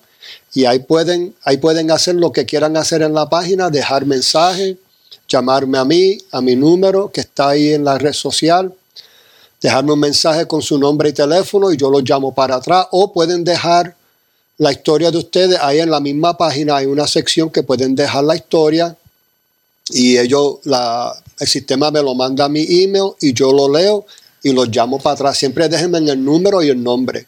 Y 0.54 0.64
ahí 0.64 0.78
pueden, 0.78 1.34
ahí 1.44 1.58
pueden 1.58 1.90
hacer 1.90 2.14
lo 2.14 2.32
que 2.32 2.46
quieran 2.46 2.76
hacer 2.76 3.02
en 3.02 3.12
la 3.12 3.28
página, 3.28 3.68
dejar 3.68 4.06
mensaje, 4.06 4.78
llamarme 5.28 5.76
a 5.76 5.84
mí, 5.84 6.18
a 6.32 6.40
mi 6.40 6.56
número 6.56 7.10
que 7.12 7.20
está 7.20 7.50
ahí 7.50 7.74
en 7.74 7.84
la 7.84 7.98
red 7.98 8.14
social, 8.14 8.72
dejarme 9.60 9.92
un 9.92 10.00
mensaje 10.00 10.46
con 10.46 10.62
su 10.62 10.78
nombre 10.78 11.10
y 11.10 11.12
teléfono 11.12 11.70
y 11.70 11.76
yo 11.76 11.90
los 11.90 12.02
llamo 12.02 12.34
para 12.34 12.56
atrás. 12.56 12.86
O 12.92 13.12
pueden 13.12 13.44
dejar 13.44 13.94
la 14.58 14.72
historia 14.72 15.10
de 15.10 15.18
ustedes 15.18 15.58
ahí 15.60 15.78
en 15.80 15.90
la 15.90 16.00
misma 16.00 16.36
página. 16.36 16.76
Hay 16.76 16.86
una 16.86 17.06
sección 17.06 17.50
que 17.50 17.62
pueden 17.62 17.94
dejar 17.94 18.24
la 18.24 18.36
historia 18.36 18.96
y 19.90 20.18
ellos, 20.18 20.58
la, 20.64 21.14
el 21.38 21.46
sistema 21.46 21.90
me 21.90 22.02
lo 22.02 22.14
manda 22.14 22.44
a 22.44 22.48
mi 22.48 22.66
email 22.68 23.12
y 23.20 23.32
yo 23.32 23.52
lo 23.52 23.72
leo 23.72 24.04
y 24.42 24.52
los 24.52 24.68
llamo 24.68 24.98
para 24.98 25.14
atrás. 25.14 25.38
Siempre 25.38 25.68
déjenme 25.68 25.98
en 25.98 26.08
el 26.08 26.24
número 26.24 26.62
y 26.62 26.68
el 26.68 26.82
nombre 26.82 27.26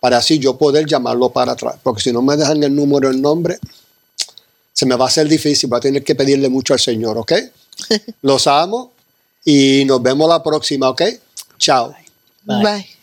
para 0.00 0.18
así 0.18 0.38
yo 0.38 0.56
poder 0.56 0.86
llamarlo 0.86 1.30
para 1.30 1.52
atrás. 1.52 1.76
Porque 1.82 2.02
si 2.02 2.12
no 2.12 2.22
me 2.22 2.36
dejan 2.36 2.62
el 2.62 2.74
número 2.74 3.10
y 3.10 3.14
el 3.14 3.22
nombre, 3.22 3.58
se 4.72 4.86
me 4.86 4.96
va 4.96 5.06
a 5.06 5.08
hacer 5.08 5.28
difícil. 5.28 5.68
Voy 5.68 5.78
a 5.78 5.80
tener 5.80 6.04
que 6.04 6.14
pedirle 6.14 6.48
mucho 6.48 6.72
al 6.72 6.80
Señor, 6.80 7.18
¿ok? 7.18 7.32
Los 8.22 8.46
amo 8.46 8.92
y 9.44 9.84
nos 9.86 10.02
vemos 10.02 10.28
la 10.28 10.42
próxima, 10.42 10.88
¿ok? 10.90 11.02
Chao. 11.58 11.94
Bye. 12.44 12.97